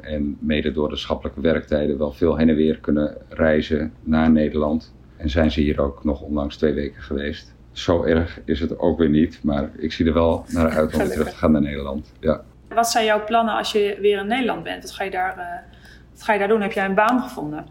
en 0.00 0.36
mede 0.40 0.72
door 0.72 0.88
de 0.88 0.96
schappelijke 0.96 1.40
werktijden, 1.40 1.98
wel 1.98 2.12
veel 2.12 2.36
heen 2.36 2.48
en 2.48 2.56
weer 2.56 2.78
kunnen 2.78 3.16
reizen 3.28 3.92
naar 4.02 4.30
Nederland. 4.30 4.94
En 5.16 5.30
zijn 5.30 5.50
ze 5.50 5.60
hier 5.60 5.80
ook 5.80 6.04
nog 6.04 6.20
onlangs 6.20 6.56
twee 6.56 6.72
weken 6.72 7.02
geweest 7.02 7.54
zo 7.72 8.04
erg 8.04 8.40
is 8.44 8.60
het 8.60 8.78
ook 8.78 8.98
weer 8.98 9.08
niet. 9.08 9.40
Maar 9.42 9.70
ik 9.78 9.92
zie 9.92 10.06
er 10.06 10.12
wel 10.12 10.44
naar 10.48 10.70
uit 10.70 10.94
om 10.94 10.98
weer 10.98 11.10
terug 11.10 11.30
te 11.30 11.36
gaan 11.36 11.52
naar 11.52 11.60
Nederland. 11.60 12.12
Ja. 12.20 12.40
Wat 12.68 12.88
zijn 12.88 13.04
jouw 13.04 13.24
plannen 13.24 13.54
als 13.54 13.72
je 13.72 13.98
weer 14.00 14.18
in 14.18 14.26
Nederland 14.26 14.62
bent? 14.62 14.82
Wat 14.82 14.92
ga 14.92 15.04
je 15.04 15.10
daar, 15.10 15.64
wat 16.12 16.22
ga 16.22 16.32
je 16.32 16.38
daar 16.38 16.48
doen? 16.48 16.60
Heb 16.60 16.72
jij 16.72 16.84
een 16.84 16.94
baan 16.94 17.22
gevonden? 17.22 17.66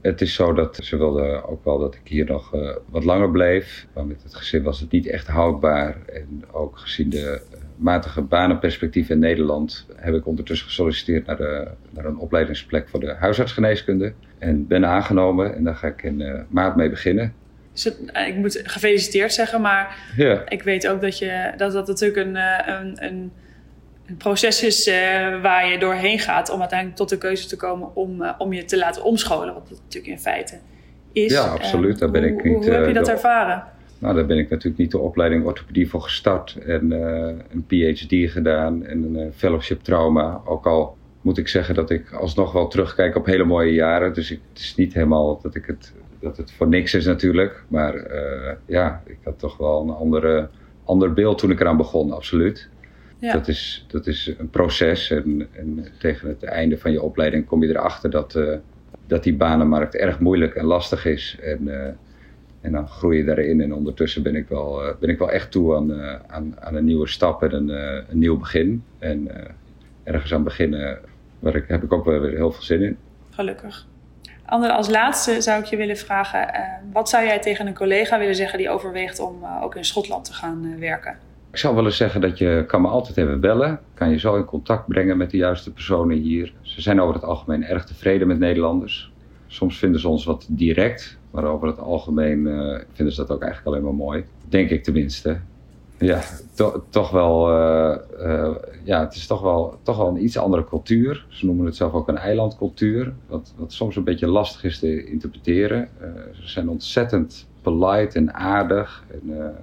Het 0.00 0.20
is 0.20 0.34
zo 0.34 0.52
dat 0.52 0.76
ze 0.76 0.96
wilden 0.96 1.48
ook 1.48 1.64
wel 1.64 1.78
dat 1.78 1.94
ik 1.94 2.00
hier 2.04 2.24
nog 2.24 2.54
uh, 2.54 2.76
wat 2.88 3.04
langer 3.04 3.30
bleef. 3.30 3.86
Maar 3.94 4.06
met 4.06 4.22
het 4.22 4.34
gezin 4.34 4.62
was 4.62 4.80
het 4.80 4.90
niet 4.90 5.06
echt 5.06 5.26
houdbaar. 5.26 5.96
En 6.06 6.44
ook 6.52 6.78
gezien 6.78 7.10
de 7.10 7.42
uh, 7.52 7.58
matige 7.76 8.22
banenperspectief 8.22 9.08
in 9.08 9.18
Nederland 9.18 9.86
heb 9.96 10.14
ik 10.14 10.26
ondertussen 10.26 10.66
gesolliciteerd 10.66 11.26
naar, 11.26 11.36
de, 11.36 11.68
naar 11.90 12.04
een 12.04 12.18
opleidingsplek 12.18 12.88
voor 12.88 13.00
de 13.00 13.14
huisartsgeneeskunde. 13.14 14.12
En 14.38 14.66
ben 14.66 14.86
aangenomen 14.86 15.54
en 15.54 15.64
daar 15.64 15.74
ga 15.74 15.86
ik 15.86 16.02
in 16.02 16.46
maart 16.48 16.76
mee 16.76 16.90
beginnen. 16.90 17.34
Dus 17.82 17.96
ik 18.26 18.36
moet 18.36 18.60
gefeliciteerd 18.64 19.32
zeggen, 19.32 19.60
maar 19.60 19.96
ja. 20.16 20.48
ik 20.48 20.62
weet 20.62 20.88
ook 20.88 21.00
dat, 21.00 21.18
je, 21.18 21.52
dat 21.56 21.72
dat 21.72 21.86
natuurlijk 21.86 22.26
een, 22.26 22.36
eh, 22.36 22.78
een, 22.80 23.04
een, 23.04 23.32
een 24.08 24.16
proces 24.16 24.62
is 24.62 24.88
uh, 24.88 24.94
waar 25.42 25.70
je 25.70 25.78
doorheen 25.78 26.18
gaat 26.18 26.50
om 26.50 26.60
uiteindelijk 26.60 26.98
tot 26.98 27.08
de 27.08 27.18
keuze 27.18 27.48
te 27.48 27.56
komen 27.56 27.96
om, 27.96 28.22
uh, 28.22 28.30
om 28.38 28.52
je 28.52 28.64
te 28.64 28.78
laten 28.78 29.04
omscholen. 29.04 29.54
Wat 29.54 29.68
dat 29.68 29.80
natuurlijk 29.82 30.12
in 30.12 30.18
feite 30.18 30.58
is. 31.12 31.32
Ja, 31.32 31.42
absoluut. 31.42 31.98
Daar 31.98 32.10
ben 32.10 32.22
hoe, 32.22 32.30
ik 32.32 32.44
niet, 32.44 32.54
hoe 32.54 32.74
heb 32.74 32.86
je 32.86 32.92
dat 32.92 33.04
de, 33.04 33.10
ervaren? 33.10 33.64
Nou, 33.98 34.14
daar 34.14 34.26
ben 34.26 34.38
ik 34.38 34.50
natuurlijk 34.50 34.78
niet 34.78 34.90
de 34.90 34.98
opleiding 34.98 35.44
orthopedie 35.44 35.88
voor 35.88 36.02
gestart 36.02 36.56
en 36.66 36.90
een 36.90 37.64
PhD 37.66 38.32
gedaan 38.32 38.84
en 38.84 39.02
een 39.02 39.32
fellowship 39.32 39.82
trauma. 39.82 40.40
Ook 40.44 40.66
al 40.66 40.96
moet 41.20 41.38
ik 41.38 41.48
zeggen 41.48 41.74
dat 41.74 41.90
ik 41.90 42.12
alsnog 42.12 42.52
wel 42.52 42.68
terugkijk 42.68 43.16
op 43.16 43.26
hele 43.26 43.44
mooie 43.44 43.72
jaren. 43.72 44.14
Dus 44.14 44.30
ik, 44.30 44.40
het 44.52 44.58
is 44.58 44.74
niet 44.74 44.94
helemaal 44.94 45.40
dat 45.42 45.54
ik 45.54 45.66
het 45.66 45.92
dat 46.20 46.36
het 46.36 46.52
voor 46.52 46.68
niks 46.68 46.94
is 46.94 47.06
natuurlijk. 47.06 47.64
Maar 47.68 48.10
ja, 48.66 49.02
ik 49.06 49.18
had 49.24 49.38
toch 49.38 49.56
wel 49.56 49.80
een 49.80 49.90
andere, 49.90 50.48
ander 50.84 51.12
beeld 51.12 51.38
toen 51.38 51.50
ik 51.50 51.60
eraan 51.60 51.76
begon, 51.76 52.12
absoluut. 52.12 52.68
Ja. 53.20 53.32
Dat, 53.32 53.48
is, 53.48 53.84
dat 53.88 54.06
is 54.06 54.34
een 54.38 54.50
proces 54.50 55.10
en, 55.10 55.48
en, 55.52 55.86
tegen 55.98 56.28
het 56.28 56.42
einde 56.42 56.78
van 56.78 56.92
je 56.92 57.02
opleiding 57.02 57.46
kom 57.46 57.62
je 57.62 57.68
erachter 57.68 58.10
dat, 58.10 58.34
uh, 58.34 58.56
dat 59.08 59.22
die 59.22 59.34
banenmarkt 59.34 59.94
erg 59.94 60.18
moeilijk 60.18 60.54
en 60.54 60.64
lastig 60.64 61.04
is. 61.04 61.36
En, 61.42 61.68
eh, 61.68 61.92
en 62.60 62.72
dan 62.72 62.88
groei 62.88 63.16
je 63.16 63.24
daarin. 63.24 63.60
En 63.60 63.74
ondertussen 63.74 64.22
ben 64.22 64.36
ik 64.36 64.48
wel, 64.48 64.84
eh, 64.84 64.94
ben 65.00 65.08
ik 65.08 65.18
wel 65.18 65.30
echt 65.30 65.50
toe 65.50 65.76
aan, 65.76 66.00
eh, 66.00 66.14
aan, 66.26 66.56
aan 66.60 66.74
een 66.74 66.84
nieuwe 66.84 67.08
stap 67.08 67.42
en 67.42 67.52
een, 67.52 67.68
een 68.10 68.18
nieuw 68.18 68.38
begin. 68.38 68.84
En 68.98 69.28
ergens 70.04 70.34
aan 70.34 70.44
beginnen, 70.44 70.98
waar 71.38 71.54
ik, 71.54 71.64
heb 71.68 71.82
ik 71.82 71.92
ook 71.92 72.04
wel 72.04 72.20
weer 72.20 72.36
heel 72.36 72.52
veel 72.52 72.62
zin 72.62 72.82
in. 72.82 72.96
Gelukkig. 73.30 73.86
Ander, 74.44 74.70
als 74.70 74.88
laatste 74.88 75.40
zou 75.40 75.60
ik 75.62 75.66
je 75.66 75.76
willen 75.76 75.96
vragen: 75.96 76.48
wat 76.92 77.08
zou 77.08 77.24
jij 77.24 77.38
tegen 77.38 77.66
een 77.66 77.74
collega 77.74 78.18
willen 78.18 78.34
zeggen 78.34 78.58
die 78.58 78.70
overweegt 78.70 79.18
om 79.18 79.44
ook 79.62 79.76
in 79.76 79.84
Schotland 79.84 80.24
te 80.24 80.32
gaan 80.32 80.78
werken? 80.78 81.18
Ik 81.50 81.56
zou 81.58 81.74
willen 81.74 81.92
zeggen 81.92 82.20
dat 82.20 82.38
je 82.38 82.64
kan 82.66 82.82
me 82.82 82.88
altijd 82.88 83.16
even 83.16 83.40
bellen. 83.40 83.80
Kan 83.94 84.10
je 84.10 84.18
zo 84.18 84.36
in 84.36 84.44
contact 84.44 84.86
brengen 84.86 85.16
met 85.16 85.30
de 85.30 85.36
juiste 85.36 85.72
personen 85.72 86.16
hier. 86.16 86.54
Ze 86.60 86.82
zijn 86.82 87.00
over 87.00 87.14
het 87.14 87.24
algemeen 87.24 87.64
erg 87.64 87.84
tevreden 87.84 88.26
met 88.26 88.38
Nederlanders. 88.38 89.12
Soms 89.46 89.78
vinden 89.78 90.00
ze 90.00 90.08
ons 90.08 90.24
wat 90.24 90.46
direct, 90.48 91.18
maar 91.30 91.44
over 91.44 91.68
het 91.68 91.78
algemeen 91.78 92.38
uh, 92.46 92.78
vinden 92.92 93.14
ze 93.14 93.20
dat 93.20 93.30
ook 93.30 93.42
eigenlijk 93.42 93.66
alleen 93.66 93.84
maar 93.84 94.06
mooi. 94.06 94.24
Denk 94.48 94.70
ik 94.70 94.84
tenminste. 94.84 95.38
Ja, 95.98 96.22
to 96.54 96.84
toch 96.90 97.10
wel, 97.10 97.50
uh, 97.50 97.96
uh, 98.20 98.54
ja, 98.84 99.00
het 99.00 99.14
is 99.14 99.26
toch 99.26 99.40
wel, 99.40 99.78
toch 99.82 99.96
wel 99.96 100.08
een 100.08 100.24
iets 100.24 100.38
andere 100.38 100.64
cultuur. 100.64 101.26
Ze 101.28 101.46
noemen 101.46 101.66
het 101.66 101.76
zelf 101.76 101.92
ook 101.92 102.08
een 102.08 102.16
eilandcultuur, 102.16 103.12
wat, 103.26 103.54
wat 103.56 103.72
soms 103.72 103.96
een 103.96 104.04
beetje 104.04 104.26
lastig 104.26 104.64
is 104.64 104.78
te 104.78 105.04
interpreteren. 105.04 105.88
ze 106.32 106.48
zijn 106.48 106.68
ontzettend 106.68 107.46
polite 107.62 108.18
en 108.18 108.34
aardig. 108.34 109.04
En, 109.10 109.54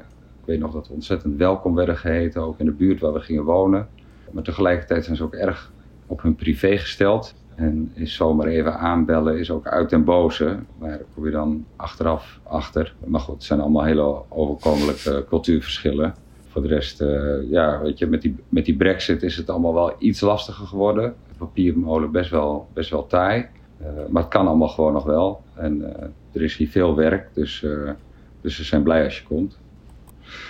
ik 0.45 0.51
weet 0.51 0.60
nog 0.60 0.73
dat 0.73 0.88
we 0.88 0.93
ontzettend 0.93 1.38
welkom 1.38 1.75
werden 1.75 1.97
geheten, 1.97 2.41
ook 2.41 2.60
in 2.60 2.65
de 2.65 2.71
buurt 2.71 2.99
waar 2.99 3.13
we 3.13 3.19
gingen 3.19 3.43
wonen. 3.43 3.88
Maar 4.31 4.43
tegelijkertijd 4.43 5.03
zijn 5.03 5.15
ze 5.15 5.23
ook 5.23 5.34
erg 5.34 5.71
op 6.08 6.21
hun 6.21 6.36
privé 6.36 6.77
gesteld. 6.77 7.36
En 7.55 7.91
is 7.93 8.15
zomaar 8.15 8.47
even 8.47 8.77
aanbellen, 8.77 9.39
is 9.39 9.51
ook 9.51 9.67
uit 9.67 9.89
den 9.89 10.03
boze. 10.03 10.58
Maar 10.77 10.99
kom 11.13 11.25
je 11.25 11.31
dan 11.31 11.65
achteraf 11.75 12.39
achter. 12.43 12.95
Maar 13.05 13.19
goed, 13.19 13.34
het 13.34 13.43
zijn 13.43 13.60
allemaal 13.60 13.84
hele 13.84 14.21
overkomelijke 14.29 15.25
cultuurverschillen. 15.27 16.15
Voor 16.47 16.62
de 16.62 16.67
rest, 16.67 17.01
uh, 17.01 17.49
ja, 17.49 17.81
weet 17.81 17.99
je, 17.99 18.08
met 18.08 18.21
die, 18.21 18.36
met 18.49 18.65
die 18.65 18.75
brexit 18.75 19.23
is 19.23 19.38
het 19.38 19.49
allemaal 19.49 19.73
wel 19.73 19.93
iets 19.99 20.21
lastiger 20.21 20.67
geworden. 20.67 21.15
De 21.27 21.38
papiermolen 21.38 22.12
best 22.12 22.29
wel, 22.29 22.67
best 22.73 22.89
wel 22.89 23.08
taai. 23.08 23.45
Uh, 23.81 23.88
maar 24.10 24.21
het 24.21 24.31
kan 24.31 24.47
allemaal 24.47 24.67
gewoon 24.67 24.93
nog 24.93 25.03
wel. 25.03 25.41
En 25.53 25.81
uh, 25.81 25.88
er 26.31 26.41
is 26.41 26.58
hier 26.58 26.69
veel 26.69 26.95
werk, 26.95 27.29
dus, 27.34 27.65
dus 28.41 28.55
ze 28.55 28.63
zijn 28.63 28.84
blij 28.84 29.03
als 29.03 29.17
je 29.19 29.25
komt. 29.25 29.58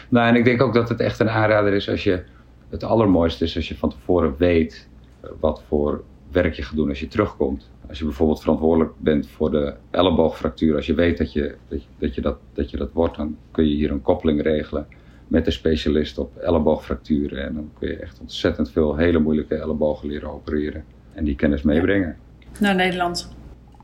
Nou, 0.09 0.27
en 0.27 0.35
ik 0.35 0.43
denk 0.43 0.61
ook 0.61 0.73
dat 0.73 0.89
het 0.89 0.99
echt 0.99 1.19
een 1.19 1.29
aanrader 1.29 1.73
is 1.73 1.89
als 1.89 2.03
je. 2.03 2.23
Het 2.69 2.83
allermooiste 2.83 3.43
is 3.43 3.55
als 3.55 3.67
je 3.67 3.77
van 3.77 3.89
tevoren 3.89 4.35
weet 4.37 4.89
eh, 5.21 5.29
wat 5.39 5.63
voor 5.67 6.03
werk 6.31 6.53
je 6.53 6.61
gaat 6.61 6.75
doen 6.75 6.89
als 6.89 6.99
je 6.99 7.07
terugkomt. 7.07 7.69
Als 7.87 7.97
je 7.97 8.05
bijvoorbeeld 8.05 8.41
verantwoordelijk 8.41 8.91
bent 8.97 9.27
voor 9.27 9.51
de 9.51 9.73
elleboogfractuur, 9.91 10.75
als 10.75 10.85
je 10.85 10.93
weet 10.93 11.17
dat 11.17 11.33
je 11.33 11.55
dat, 11.67 11.81
je, 11.81 11.87
dat, 11.97 12.15
je 12.15 12.21
dat, 12.21 12.37
dat 12.53 12.69
je 12.69 12.77
dat 12.77 12.91
wordt, 12.93 13.15
dan 13.17 13.37
kun 13.51 13.67
je 13.67 13.75
hier 13.75 13.91
een 13.91 14.01
koppeling 14.01 14.41
regelen 14.41 14.87
met 15.27 15.45
een 15.45 15.51
specialist 15.51 16.17
op 16.17 16.37
elleboogfracturen. 16.37 17.45
En 17.45 17.53
dan 17.53 17.71
kun 17.79 17.87
je 17.87 17.95
echt 17.95 18.19
ontzettend 18.19 18.71
veel 18.71 18.95
hele 18.95 19.19
moeilijke 19.19 19.55
ellebogen 19.55 20.07
leren 20.07 20.29
opereren 20.29 20.83
en 21.13 21.23
die 21.23 21.35
kennis 21.35 21.61
meebrengen. 21.61 22.17
Naar 22.59 22.75
Nederland. 22.75 23.35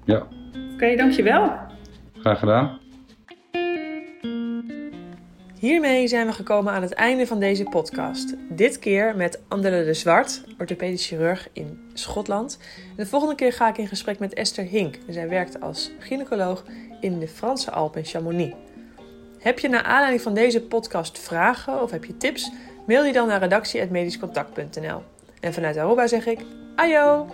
Ja. 0.06 0.18
Oké, 0.18 0.28
okay, 0.74 0.96
dankjewel. 0.96 1.52
Graag 2.20 2.40
gedaan. 2.40 2.81
Hiermee 5.62 6.08
zijn 6.08 6.28
we 6.28 6.34
gekomen 6.34 6.74
aan 6.74 6.82
het 6.82 6.94
einde 6.94 7.28
van 7.28 7.40
deze 7.40 7.64
podcast. 7.64 8.36
Dit 8.50 8.80
keer 8.80 9.16
met 9.16 9.40
Andelle 9.48 9.84
de 9.84 9.94
Zwart, 9.94 10.42
orthopedisch 10.60 11.08
chirurg 11.08 11.50
in 11.54 11.90
Schotland. 11.94 12.58
de 12.96 13.06
volgende 13.06 13.36
keer 13.36 13.54
ga 13.54 13.70
ik 13.70 13.78
in 13.78 13.88
gesprek 13.88 14.20
met 14.20 14.34
Esther 14.34 14.64
Hink. 14.64 14.98
Zij 15.10 15.30
werkt 15.30 15.62
als 15.62 15.92
gynaecoloog 16.00 16.64
in 17.02 17.20
de 17.20 17.28
Franse 17.28 17.72
Alpen 17.72 18.00
in 18.00 18.06
Chamonix. 18.06 18.56
Heb 19.40 19.60
je 19.60 19.70
naar 19.70 19.84
aanleiding 19.84 20.22
van 20.22 20.34
deze 20.34 20.62
podcast 20.62 21.20
vragen 21.20 21.82
of 21.82 21.92
heb 21.92 22.06
je 22.06 22.18
tips? 22.18 22.52
Mail 22.88 23.04
die 23.04 23.14
dan 23.14 23.28
naar 23.28 23.40
redactie.medischcontact.nl. 23.40 25.04
En 25.40 25.54
vanuit 25.54 25.78
Aruba 25.78 26.08
zeg 26.08 26.26
ik, 26.26 26.40
ajo! 26.76 27.28